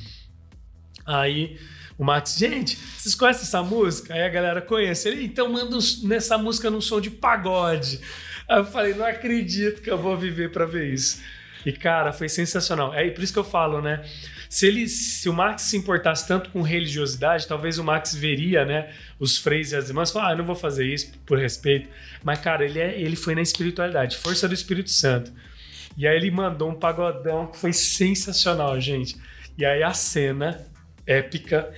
[1.05, 1.59] Aí
[1.97, 4.13] o Max, gente, vocês conhecem essa música?
[4.13, 5.09] Aí a galera conhece.
[5.09, 7.99] Ele, então manda uns- nessa música num som de pagode.
[8.47, 11.21] Aí eu falei, não acredito que eu vou viver para ver isso.
[11.65, 12.93] E, cara, foi sensacional.
[12.93, 14.01] É por isso que eu falo, né?
[14.49, 18.91] Se, ele, se o Max se importasse tanto com religiosidade, talvez o Max veria, né?
[19.19, 21.87] Os freis e as irmãs falar, ah, eu não vou fazer isso por respeito.
[22.23, 25.31] Mas, cara, ele, é, ele foi na espiritualidade, força do Espírito Santo.
[25.95, 29.15] E aí ele mandou um pagodão que foi sensacional, gente.
[29.55, 30.65] E aí a cena
[31.05, 31.71] épica,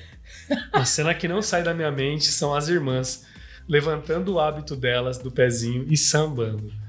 [0.72, 3.26] a cena que não sai da minha mente, são as irmãs
[3.68, 6.81] levantando o hábito delas do pezinho e sambando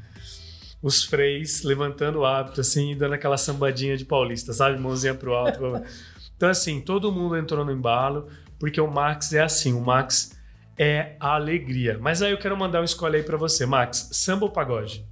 [0.82, 4.78] os freis levantando o hábito, assim, e dando aquela sambadinha de paulista, sabe?
[4.78, 5.60] Mãozinha pro alto.
[6.36, 10.36] então, assim, todo mundo entrou no embalo, porque o Max é assim, o Max
[10.76, 11.98] é a alegria.
[12.00, 15.06] Mas aí eu quero mandar um escolha aí pra você, Max, samba ou pagode?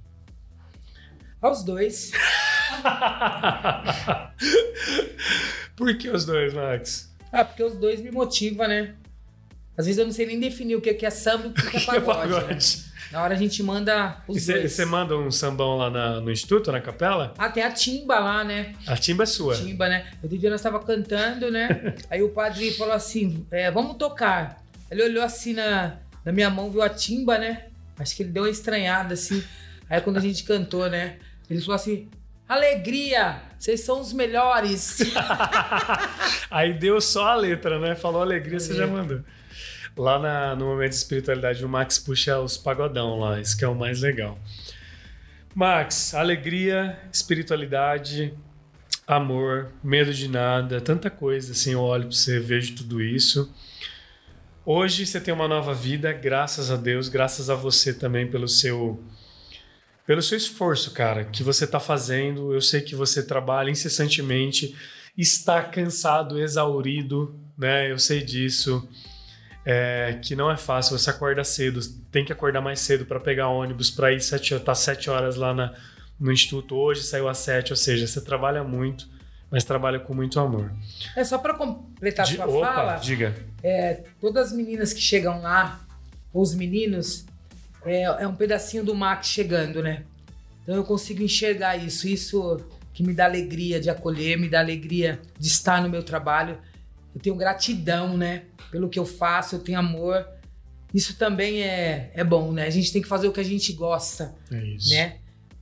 [1.41, 2.11] Aos dois.
[5.75, 7.15] Por que os dois, Max?
[7.31, 8.95] Ah, porque os dois me motivam, né?
[9.81, 11.79] Às vezes eu não sei nem definir o que é samba e o que é
[11.79, 11.97] pagode.
[11.97, 12.53] Que é pagode?
[12.53, 12.91] Né?
[13.11, 16.71] Na hora a gente manda os e Você manda um sambão lá na, no instituto,
[16.71, 17.33] na capela?
[17.35, 18.73] Ah, tem a timba lá, né?
[18.85, 19.55] A timba é sua.
[19.55, 20.05] Timba, né?
[20.21, 21.95] Outro dia nós estava cantando, né?
[22.11, 24.63] Aí o padre falou assim, é, vamos tocar.
[24.91, 27.65] Ele olhou assim na, na minha mão, viu a timba, né?
[27.97, 29.43] Acho que ele deu uma estranhada, assim.
[29.89, 31.17] Aí quando a gente cantou, né?
[31.49, 32.07] Ele falou assim,
[32.47, 34.99] alegria, vocês são os melhores.
[36.49, 37.95] Aí deu só a letra, né?
[37.95, 39.21] Falou alegria, você já mandou.
[39.97, 43.67] Lá na, no momento de espiritualidade, o Max puxa os pagodão lá, isso que é
[43.67, 44.39] o mais legal.
[45.53, 48.33] Max, alegria, espiritualidade,
[49.05, 53.53] amor, medo de nada, tanta coisa assim, eu olho para você, vejo tudo isso.
[54.65, 59.03] Hoje você tem uma nova vida, graças a Deus, graças a você também pelo seu
[60.05, 62.53] pelo seu esforço, cara, que você está fazendo.
[62.53, 64.75] Eu sei que você trabalha incessantemente,
[65.17, 67.91] está cansado, exaurido, né?
[67.91, 68.87] Eu sei disso
[69.65, 70.97] é, que não é fácil.
[70.97, 71.79] Você acorda cedo,
[72.11, 75.53] tem que acordar mais cedo para pegar ônibus para ir sete, tá sete horas lá
[75.53, 75.73] na,
[76.19, 76.75] no instituto.
[76.75, 79.07] Hoje saiu às sete, ou seja, você trabalha muito,
[79.49, 80.71] mas trabalha com muito amor.
[81.15, 82.95] É só para completar a sua opa, fala.
[82.95, 83.35] Diga.
[83.63, 85.79] É, todas as meninas que chegam lá,
[86.33, 87.25] ou os meninos,
[87.85, 90.03] é, é um pedacinho do Max chegando, né?
[90.63, 95.19] Então eu consigo enxergar isso, isso que me dá alegria de acolher, me dá alegria
[95.37, 96.57] de estar no meu trabalho.
[97.13, 98.43] Eu tenho gratidão, né?
[98.71, 100.25] pelo que eu faço, eu tenho amor.
[100.93, 102.65] Isso também é, é bom, né?
[102.65, 104.89] A gente tem que fazer o que a gente gosta, é isso.
[104.89, 105.17] né?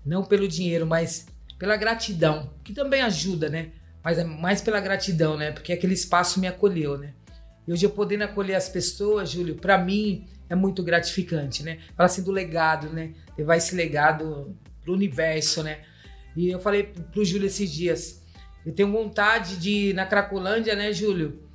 [0.05, 1.25] Não pelo dinheiro, mas
[1.57, 3.71] pela gratidão, que também ajuda, né?
[4.03, 5.51] Mas é mais pela gratidão, né?
[5.51, 7.13] Porque aquele espaço me acolheu, né?
[7.67, 11.79] E hoje eu podendo acolher as pessoas, Júlio, para mim é muito gratificante, né?
[11.95, 13.13] Fala assim do legado, né?
[13.38, 15.79] Levar esse legado pro universo, né?
[16.35, 18.18] E eu falei pro Júlio esses dias,
[18.65, 21.50] eu tenho vontade de ir na Cracolândia, né, Júlio?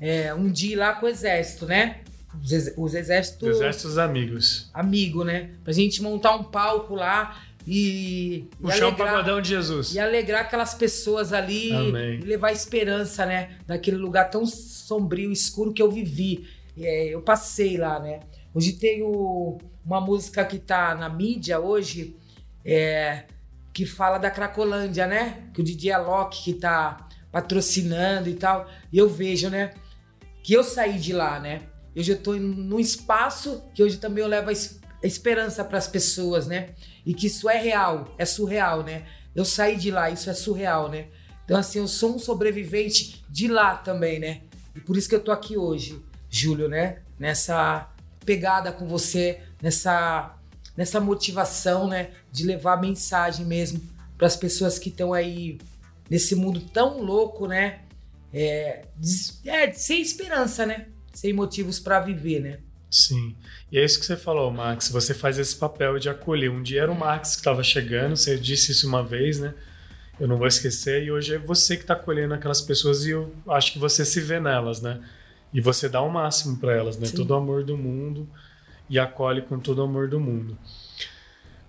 [0.00, 2.00] é, um dia lá com o exército, né?
[2.42, 3.48] Os, ex os exércitos.
[3.48, 4.70] Os exércitos amigos.
[4.72, 5.50] Amigo, né?
[5.62, 8.48] Pra gente montar um palco lá e.
[8.60, 9.94] Puxar o pagodão de Jesus.
[9.94, 12.20] E alegrar aquelas pessoas ali Amém.
[12.20, 13.56] e levar esperança, né?
[13.66, 16.48] Daquele lugar tão sombrio, escuro que eu vivi.
[16.78, 18.20] É, eu passei lá, né?
[18.54, 22.16] Hoje tem uma música que tá na mídia hoje,
[22.64, 23.24] é,
[23.72, 25.44] que fala da Cracolândia, né?
[25.54, 28.68] Que o DJ Alok que tá patrocinando e tal.
[28.92, 29.72] E eu vejo, né?
[30.42, 31.62] que eu saí de lá, né?
[31.94, 36.46] Eu já estou num espaço que hoje também eu levo a esperança para as pessoas,
[36.46, 36.70] né?
[37.04, 39.06] E que isso é real, é surreal, né?
[39.34, 41.08] Eu saí de lá, isso é surreal, né?
[41.44, 44.42] Então, assim, eu sou um sobrevivente de lá também, né?
[44.74, 47.02] E por isso que eu tô aqui hoje, Júlio, né?
[47.18, 47.88] Nessa
[48.24, 50.36] pegada com você, nessa,
[50.76, 52.10] nessa motivação, né?
[52.30, 53.80] De levar a mensagem mesmo
[54.16, 55.58] para as pessoas que estão aí
[56.08, 57.80] nesse mundo tão louco, né?
[58.32, 58.84] é,
[59.44, 60.86] é, sem esperança, né?
[61.12, 62.58] Sem motivos para viver, né?
[62.90, 63.36] Sim.
[63.70, 64.88] E é isso que você falou, Max.
[64.88, 66.50] Você faz esse papel de acolher.
[66.50, 69.54] Um dia era o Max que estava chegando, você disse isso uma vez, né?
[70.18, 71.04] Eu não vou esquecer.
[71.04, 74.20] E hoje é você que está acolhendo aquelas pessoas e eu acho que você se
[74.20, 75.00] vê nelas, né?
[75.52, 77.06] E você dá o máximo para elas, né?
[77.06, 77.16] Sim.
[77.16, 78.28] Todo o amor do mundo
[78.90, 80.58] e acolhe com todo o amor do mundo.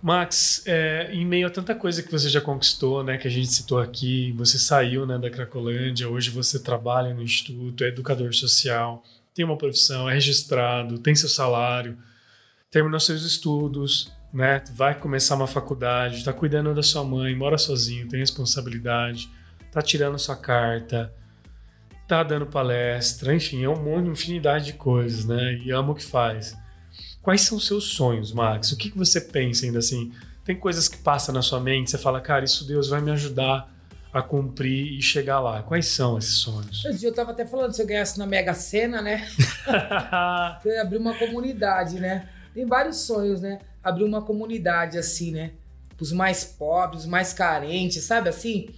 [0.02, 3.48] Max, é, em meio a tanta coisa que você já conquistou, né, que a gente
[3.50, 9.04] citou aqui, você saiu né, da Cracolândia, hoje você trabalha no instituto, é educador social,
[9.36, 11.96] tem uma profissão, é registrado, tem seu salário,
[12.72, 18.10] terminou seus estudos, né, vai começar uma faculdade, está cuidando da sua mãe, mora sozinho,
[18.10, 19.30] tem responsabilidade,
[19.68, 21.14] está tirando sua carta,
[22.02, 26.04] está dando palestra, enfim, é um monte, infinidade de coisas, né, e ama o que
[26.04, 26.60] faz.
[27.22, 28.72] Quais são os seus sonhos, Max?
[28.72, 30.12] O que, que você pensa ainda assim?
[30.44, 33.72] Tem coisas que passam na sua mente, você fala, cara, isso Deus vai me ajudar
[34.12, 35.62] a cumprir e chegar lá.
[35.62, 36.82] Quais são esses sonhos?
[37.00, 39.28] Dia eu tava até falando, se eu ganhasse na Mega Sena, né?
[40.66, 42.28] eu ia abrir uma comunidade, né?
[42.54, 43.60] Tem vários sonhos, né?
[43.84, 45.52] abrir uma comunidade assim, né?
[46.00, 48.70] Os mais pobres, os mais carentes, sabe assim?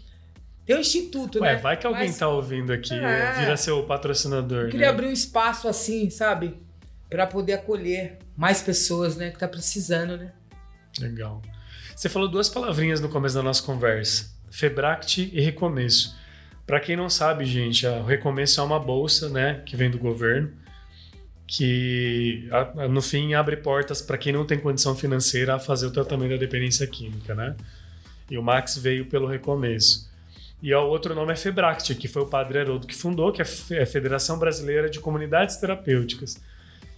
[0.65, 1.59] Tem um instituto, Ué, né?
[1.59, 3.39] vai que alguém Mas tá ouvindo aqui, É.
[3.39, 4.63] vira seu patrocinador.
[4.65, 4.91] Eu queria né?
[4.91, 6.57] abrir um espaço assim, sabe?
[7.09, 9.31] Pra poder acolher mais pessoas, né?
[9.31, 10.31] Que tá precisando, né?
[10.99, 11.41] Legal.
[11.95, 16.15] Você falou duas palavrinhas no começo da nossa conversa: Febract e Recomeço.
[16.65, 20.49] Para quem não sabe, gente, o Recomeço é uma bolsa, né, que vem do governo,
[21.45, 22.47] que
[22.89, 26.37] no fim abre portas para quem não tem condição financeira a fazer o tratamento da
[26.37, 27.55] dependência química, né?
[28.31, 30.09] E o Max veio pelo Recomeço.
[30.61, 33.45] E o outro nome é Febract, que foi o padre Haroldo que fundou, que é
[33.45, 36.41] a é a Federação Brasileira de Comunidades Terapêuticas,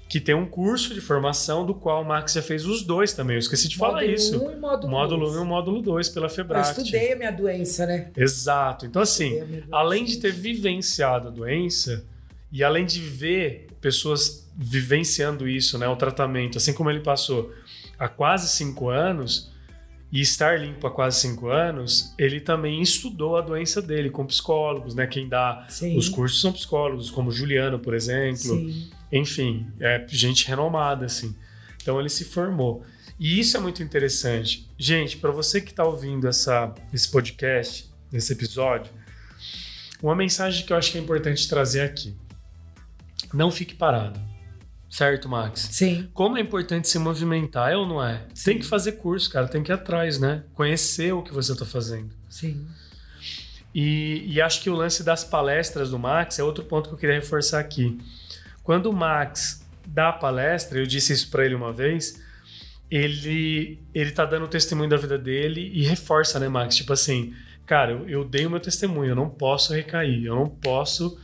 [0.07, 3.35] que tem um curso de formação do qual o Max já fez os dois também.
[3.35, 4.37] Eu esqueci de falar módulo isso.
[4.45, 5.35] 1 e módulo Módulo 1 2.
[5.35, 6.79] e o módulo 2 pela Eu Febract.
[6.79, 8.11] estudei a minha doença, né?
[8.15, 8.85] Exato.
[8.85, 9.41] Então, assim,
[9.71, 12.05] além de ter vivenciado a doença
[12.51, 17.51] e além de ver pessoas vivenciando isso, né, o tratamento, assim como ele passou
[17.99, 19.51] há quase cinco anos
[20.11, 24.95] e estar limpo há quase cinco anos, ele também estudou a doença dele com psicólogos,
[24.95, 25.07] né?
[25.07, 25.97] Quem dá Sim.
[25.97, 28.37] os cursos são psicólogos, como Juliano, por exemplo.
[28.37, 28.89] Sim.
[29.11, 31.35] Enfim, é gente renomada, assim.
[31.81, 32.83] Então ele se formou.
[33.19, 34.69] E isso é muito interessante.
[34.77, 38.91] Gente, para você que está ouvindo essa, esse podcast, esse episódio,
[40.01, 42.15] uma mensagem que eu acho que é importante trazer aqui.
[43.33, 44.19] Não fique parado.
[44.89, 45.67] Certo, Max?
[45.71, 46.09] Sim.
[46.13, 48.25] Como é importante se movimentar, é ou não é?
[48.43, 50.43] Tem que fazer curso, cara, tem que ir atrás, né?
[50.53, 52.11] Conhecer o que você está fazendo.
[52.29, 52.65] Sim.
[53.73, 56.97] E, e acho que o lance das palestras do Max é outro ponto que eu
[56.97, 57.99] queria reforçar aqui.
[58.65, 62.19] Quando o Max dá a palestra, eu disse isso para ele uma vez,
[62.89, 66.75] ele ele tá dando o testemunho da vida dele e reforça, né, Max?
[66.75, 70.49] Tipo assim, cara, eu, eu dei o meu testemunho, eu não posso recair, eu não
[70.49, 71.15] posso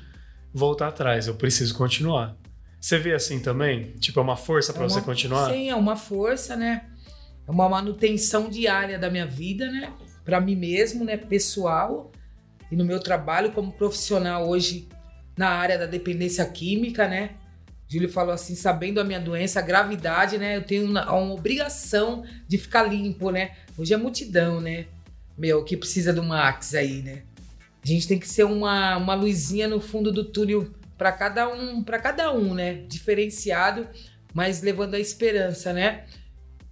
[0.54, 2.38] voltar atrás, eu preciso continuar.
[2.80, 3.94] Você vê assim também?
[3.94, 5.50] Tipo, é uma força para É você continuar?
[5.52, 6.86] Sim, é uma força, né?
[7.48, 9.92] É uma manutenção diária da minha vida, né?
[10.24, 11.18] Para mim mesmo, né?
[11.18, 12.12] Pessoal
[12.72, 14.88] e no meu trabalho como profissional hoje
[15.38, 17.32] na área da dependência química, né?
[17.88, 20.56] Júlio falou assim, sabendo a minha doença, a gravidade, né?
[20.56, 23.52] Eu tenho uma, uma obrigação de ficar limpo, né?
[23.78, 24.86] Hoje é multidão, né?
[25.38, 27.24] Meu, que precisa do Max aí, né?
[27.84, 31.84] A gente tem que ser uma, uma luzinha no fundo do túnel para cada um,
[31.84, 32.76] para cada um, né?
[32.88, 33.88] Diferenciado,
[34.34, 36.06] mas levando a esperança, né?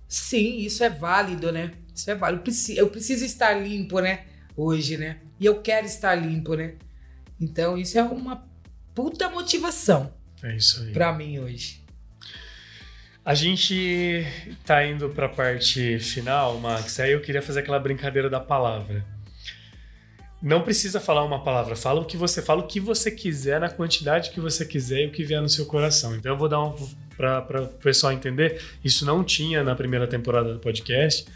[0.08, 1.74] Sim, isso é válido, né?
[1.94, 2.40] Isso é válido.
[2.40, 4.26] Eu preciso, eu preciso estar limpo, né?
[4.56, 5.18] Hoje, né?
[5.38, 6.76] E eu quero estar limpo, né?
[7.42, 8.49] Então, isso é uma
[8.96, 10.92] puta motivação É isso aí.
[10.92, 11.80] para mim hoje.
[13.24, 14.26] A gente
[14.66, 17.00] tá indo pra parte final, Max.
[17.00, 19.06] Aí eu queria fazer aquela brincadeira da palavra.
[20.42, 23.70] Não precisa falar uma palavra, fala o que você fala, o que você quiser, na
[23.70, 26.16] quantidade que você quiser e o que vier no seu coração.
[26.16, 26.74] Então eu vou dar um
[27.18, 28.62] para o pessoal entender.
[28.84, 31.28] Isso não tinha na primeira temporada do podcast,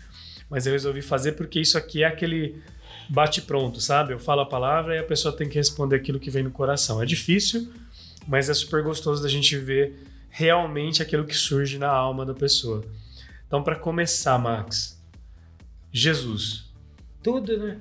[0.50, 2.64] mas eu resolvi fazer porque isso aqui é aquele
[3.14, 4.12] bate pronto, sabe?
[4.12, 7.00] Eu falo a palavra e a pessoa tem que responder aquilo que vem no coração.
[7.02, 7.72] É difícil,
[8.28, 12.84] mas é super gostoso da gente ver realmente aquilo que surge na alma da pessoa.
[13.48, 15.00] Então, para começar, Max,
[15.92, 16.72] Jesus.
[17.22, 17.78] Tudo, né?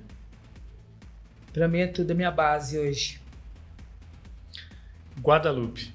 [1.50, 3.18] Para mim é tudo a minha base hoje.
[5.20, 5.92] Guadalupe.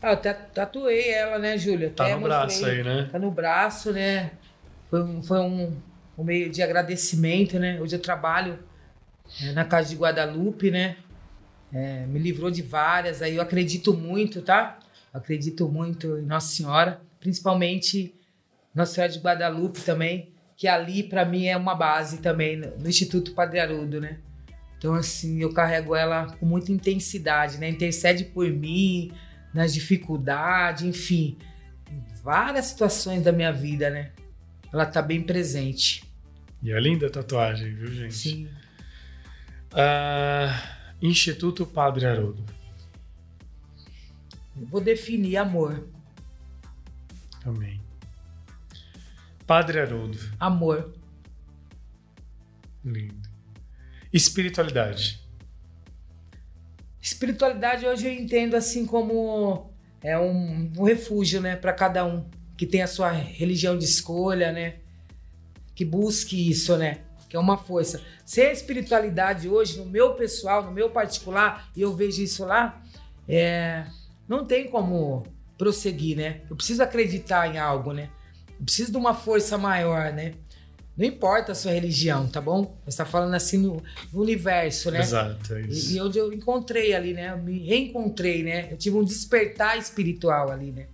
[0.00, 1.90] Ah, eu ta- tatuei ela, né, Júlia?
[1.90, 2.78] Tá Até no braço mostrei.
[2.78, 3.08] aí, né?
[3.12, 4.32] Tá no braço, né?
[4.90, 5.76] Foi um, foi um,
[6.22, 7.80] um meio de agradecimento, né?
[7.80, 8.58] Hoje eu trabalho
[9.42, 10.96] é, na casa de Guadalupe, né?
[11.72, 14.78] É, me livrou de várias, aí eu acredito muito, tá?
[15.12, 18.14] Eu acredito muito em Nossa Senhora, principalmente
[18.72, 23.32] Nossa Senhora de Guadalupe também, que ali para mim é uma base também no Instituto
[23.32, 24.18] Padre Arudo, né?
[24.78, 27.68] Então assim, eu carrego ela com muita intensidade, né?
[27.68, 29.12] Intercede por mim
[29.52, 31.36] nas dificuldades, enfim,
[32.22, 34.12] várias situações da minha vida, né?
[34.72, 36.11] Ela tá bem presente.
[36.62, 38.14] E é linda a tatuagem, viu, gente?
[38.14, 38.48] Sim.
[39.72, 42.44] Ah, Instituto Padre Haroldo.
[44.56, 45.88] Eu Vou definir amor.
[47.44, 47.80] Amém.
[49.44, 50.18] Padre Haroldo.
[50.38, 50.94] Amor.
[52.84, 53.28] Lindo.
[54.12, 55.20] Espiritualidade.
[57.00, 62.66] Espiritualidade hoje eu entendo assim como é um, um refúgio, né, para cada um que
[62.66, 64.81] tem a sua religião de escolha, né,
[65.74, 66.98] que busque isso, né,
[67.28, 68.00] que é uma força.
[68.24, 72.82] Sem a espiritualidade hoje, no meu pessoal, no meu particular, e eu vejo isso lá,
[73.28, 73.84] é,
[74.28, 76.40] não tem como prosseguir, né?
[76.50, 78.10] Eu preciso acreditar em algo, né?
[78.58, 80.34] Eu preciso de uma força maior, né?
[80.96, 82.76] Não importa a sua religião, tá bom?
[82.84, 85.00] Você está falando assim no, no universo, né?
[85.00, 85.94] Exato, é E, isso.
[85.94, 87.30] e onde eu encontrei ali, né?
[87.32, 88.68] Eu me reencontrei, né?
[88.70, 90.86] Eu tive um despertar espiritual ali, né?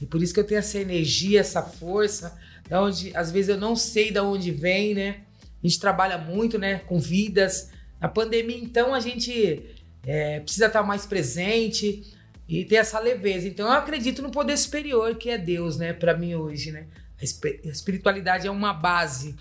[0.00, 2.36] E por isso que eu tenho essa energia, essa força,
[2.70, 5.22] da onde às vezes eu não sei de onde vem, né?
[5.62, 7.72] A gente trabalha muito, né, com vidas.
[8.00, 9.66] Na pandemia, então, a gente
[10.06, 12.16] é, precisa estar mais presente
[12.48, 13.48] e ter essa leveza.
[13.48, 16.86] Então, eu acredito no poder superior que é Deus, né, para mim hoje, né?
[17.20, 17.24] A
[17.68, 19.34] espiritualidade é uma base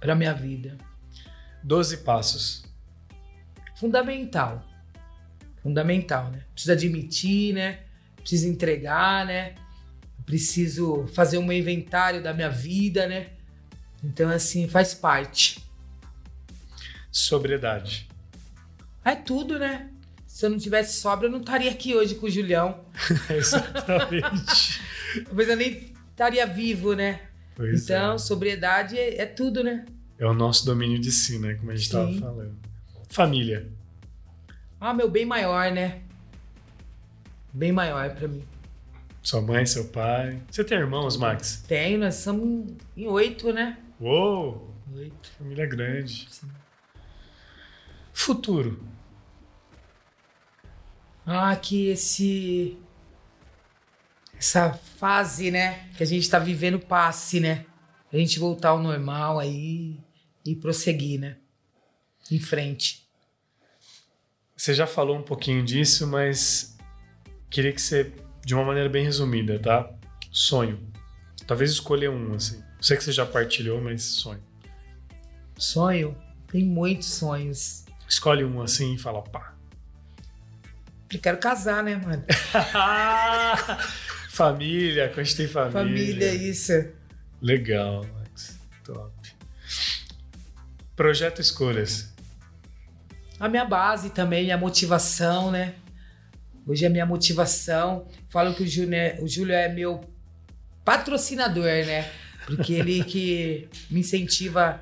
[0.00, 0.78] para minha vida.
[1.62, 2.64] Doze passos.
[3.74, 4.64] Fundamental.
[5.60, 6.44] Fundamental, né?
[6.52, 7.80] Precisa admitir, né?
[8.16, 9.56] Precisa entregar, né?
[10.28, 13.28] Preciso fazer um inventário da minha vida, né?
[14.04, 15.64] Então, assim, faz parte.
[17.10, 18.06] Sobriedade.
[19.02, 19.88] É tudo, né?
[20.26, 22.84] Se eu não tivesse sobra, eu não estaria aqui hoje com o Julião.
[23.30, 24.82] Exatamente.
[25.24, 27.22] Talvez eu nem estaria vivo, né?
[27.56, 28.18] Pois então, é.
[28.18, 29.86] sobriedade é, é, tudo, né?
[30.18, 31.54] É o nosso domínio de si, né?
[31.54, 32.54] Como a gente estava falando.
[33.08, 33.66] Família.
[34.78, 36.02] Ah, meu bem maior, né?
[37.50, 38.44] Bem maior para mim.
[39.22, 40.42] Sua mãe, seu pai.
[40.50, 41.64] Você tem irmãos, Max?
[41.66, 43.78] Tenho, nós somos em oito, né?
[44.00, 44.74] Uou!
[44.96, 45.30] Oito.
[45.38, 46.26] Família grande.
[46.30, 46.48] Sim.
[48.12, 48.82] Futuro.
[51.26, 52.78] Ah, que esse
[54.38, 57.66] essa fase, né, que a gente está vivendo passe, né?
[58.12, 59.98] A gente voltar ao normal aí
[60.44, 61.36] e prosseguir, né?
[62.30, 63.06] Em frente.
[64.56, 66.76] Você já falou um pouquinho disso, mas
[67.50, 68.12] queria que você,
[68.48, 69.90] de uma maneira bem resumida, tá?
[70.32, 70.80] Sonho.
[71.46, 72.64] Talvez escolher um, assim.
[72.80, 74.42] Sei que você já partilhou, mas sonho.
[75.54, 76.16] Sonho?
[76.50, 77.84] Tem muitos sonhos.
[78.08, 79.54] Escolhe um assim e fala, pá.
[81.12, 82.24] Eu quero casar, né, mano?
[84.32, 85.82] família, quando a gente tem família.
[85.82, 86.72] Família, isso.
[87.42, 88.58] Legal, Max.
[88.82, 89.12] Top.
[90.96, 92.14] Projeto Escolhas.
[93.38, 95.74] A minha base também, minha motivação, né?
[96.66, 98.08] Hoje é minha motivação.
[98.28, 100.00] Falo que o Júlio é, o Júlio é meu
[100.84, 102.10] patrocinador, né?
[102.46, 104.80] Porque ele que me incentiva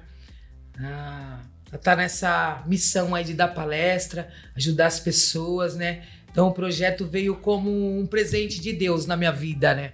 [0.78, 6.04] a estar tá nessa missão aí de dar palestra, ajudar as pessoas, né?
[6.30, 9.92] Então o projeto veio como um presente de Deus na minha vida, né?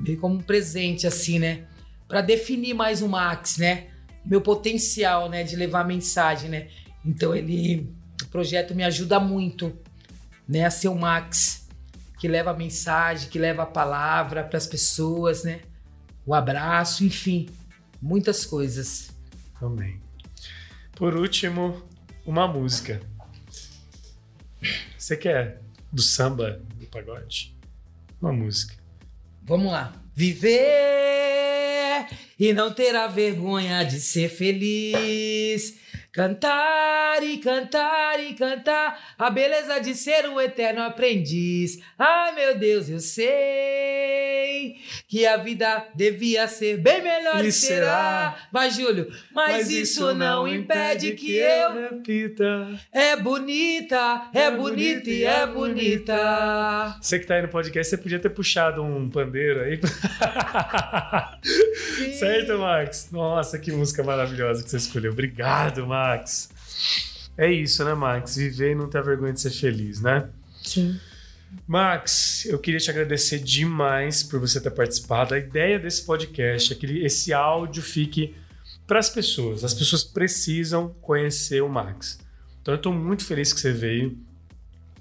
[0.00, 1.64] Veio como um presente assim, né?
[2.08, 3.88] Para definir mais o Max, né?
[4.24, 6.68] Meu potencial, né, de levar mensagem, né?
[7.04, 7.88] Então ele
[8.22, 9.78] o projeto me ajuda muito,
[10.48, 11.65] né, a ser o Max
[12.18, 15.60] que leva a mensagem, que leva a palavra para as pessoas, né?
[16.24, 17.48] O abraço, enfim,
[18.00, 19.10] muitas coisas.
[19.58, 20.00] Também.
[20.92, 21.86] Por último,
[22.24, 23.00] uma música.
[24.96, 25.60] Você quer
[25.92, 27.56] do samba, do pagode?
[28.20, 28.74] Uma música.
[29.42, 29.92] Vamos lá.
[30.14, 30.56] Viver
[32.38, 35.78] e não ter a vergonha de ser feliz
[36.16, 41.78] Cantar e cantar e cantar a beleza de ser um eterno aprendiz.
[41.98, 47.76] Ai meu Deus, eu sei que a vida devia ser bem melhor e, será.
[47.76, 48.34] será.
[48.50, 52.66] Vai, Júlio, mas, mas isso, isso não impede que eu repita.
[52.90, 56.96] É bonita, é, é bonita e é bonita.
[56.98, 59.78] Você que tá aí no podcast, você podia ter puxado um pandeiro aí.
[62.18, 63.10] certo, Max?
[63.12, 65.12] Nossa, que música maravilhosa que você escolheu.
[65.12, 66.05] Obrigado, Max.
[66.06, 66.48] Max.
[67.36, 68.36] É isso, né, Max?
[68.36, 70.28] Viver e não ter vergonha de ser feliz, né?
[70.62, 70.98] Sim.
[71.66, 75.34] Max, eu queria te agradecer demais por você ter participado.
[75.34, 78.34] A ideia desse podcast é que esse áudio fique
[78.86, 79.64] para as pessoas.
[79.64, 82.20] As pessoas precisam conhecer o Max.
[82.62, 84.16] Então eu estou muito feliz que você veio.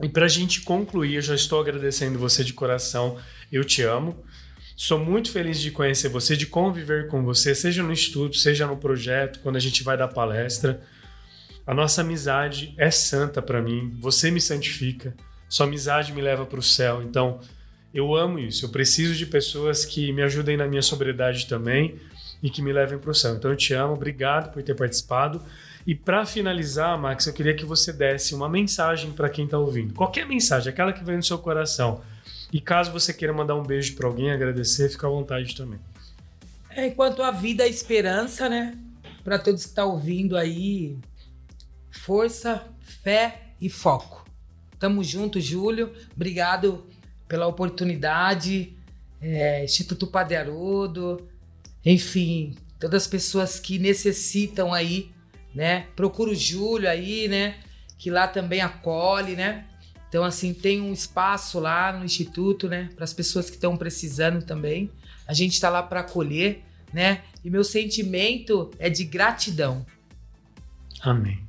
[0.02, 3.18] E para a gente concluir, eu já estou agradecendo você de coração.
[3.52, 4.24] Eu te amo.
[4.76, 8.76] Sou muito feliz de conhecer você, de conviver com você, seja no estudo, seja no
[8.76, 10.82] projeto, quando a gente vai dar palestra.
[11.66, 15.16] A nossa amizade é santa para mim, você me santifica,
[15.50, 17.02] sua amizade me leva para o céu.
[17.02, 17.40] Então,
[17.94, 18.66] eu amo isso.
[18.66, 21.96] Eu preciso de pessoas que me ajudem na minha sobriedade também
[22.44, 23.36] e que me levem para o céu.
[23.36, 25.42] Então, eu te amo, obrigado por ter participado.
[25.88, 29.94] E para finalizar, Max, eu queria que você desse uma mensagem para quem está ouvindo.
[29.94, 32.02] Qualquer mensagem, aquela que vem no seu coração
[32.52, 35.80] e caso você queira mandar um beijo para alguém, agradecer, fica à vontade também.
[36.70, 38.78] É, enquanto a vida é esperança, né?
[39.24, 40.98] Para todos que estão tá ouvindo aí,
[42.00, 42.68] força,
[43.04, 44.26] fé e foco.
[44.80, 45.94] Tamo junto, Júlio.
[46.16, 46.86] Obrigado
[47.28, 48.74] pela oportunidade.
[49.22, 51.28] É, Instituto Padre Haroldo,
[51.84, 55.12] enfim, todas as pessoas que necessitam aí,
[55.54, 55.88] né?
[55.96, 57.56] Procura o Júlio aí, né?
[57.98, 59.66] Que lá também acolhe, né?
[60.10, 64.46] Então, assim, tem um espaço lá no Instituto, né, para as pessoas que estão precisando
[64.46, 64.90] também.
[65.28, 67.24] A gente está lá para acolher, né?
[67.44, 69.86] E meu sentimento é de gratidão.
[71.02, 71.45] Amém.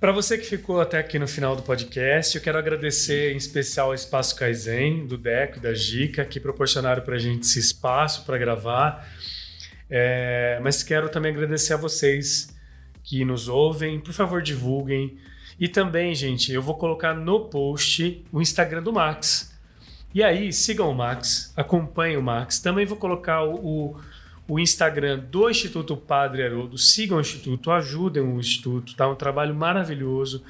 [0.00, 3.88] Para você que ficou até aqui no final do podcast, eu quero agradecer em especial
[3.88, 8.24] ao Espaço Kaizen, do Deco e da Gica, que proporcionaram para a gente esse espaço
[8.24, 9.06] para gravar.
[9.90, 12.48] É, mas quero também agradecer a vocês
[13.04, 14.00] que nos ouvem.
[14.00, 15.18] Por favor, divulguem.
[15.58, 19.54] E também, gente, eu vou colocar no post o Instagram do Max.
[20.14, 22.58] E aí, sigam o Max, acompanhem o Max.
[22.58, 24.00] Também vou colocar o, o
[24.50, 26.76] o Instagram do Instituto Padre Haroldo.
[26.76, 29.08] Sigam o Instituto, ajudem o Instituto, tá?
[29.08, 30.42] Um trabalho maravilhoso.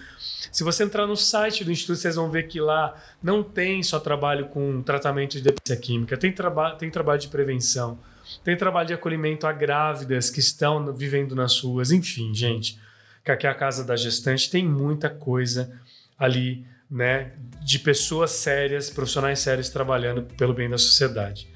[0.50, 4.00] Se você entrar no site do Instituto, vocês vão ver que lá não tem só
[4.00, 7.98] trabalho com tratamento de dependência química, tem, traba tem trabalho de prevenção,
[8.42, 12.80] tem trabalho de acolhimento a grávidas que estão vivendo nas ruas, enfim, gente.
[13.22, 15.78] Que aqui é a casa da gestante, tem muita coisa
[16.18, 17.32] ali, né?
[17.62, 21.50] De pessoas sérias, profissionais sérios trabalhando pelo bem da sociedade.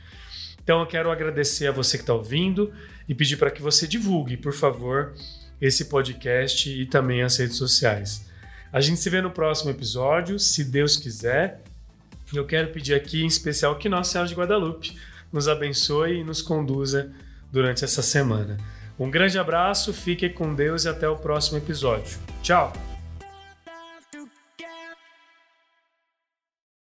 [0.65, 2.73] Então eu quero agradecer a você que está ouvindo
[3.09, 5.15] e pedir para que você divulgue, por favor,
[5.61, 8.27] esse podcast e também as redes sociais.
[8.73, 11.62] A gente se vê no próximo episódio, se Deus quiser.
[12.35, 14.99] Eu quero pedir aqui em especial que Nossa Senhora de Guadalupe
[15.33, 17.12] nos abençoe e nos conduza
[17.53, 18.57] durante essa semana.
[18.99, 22.19] Um grande abraço, fique com Deus e até o próximo episódio.
[22.43, 22.93] Tchau!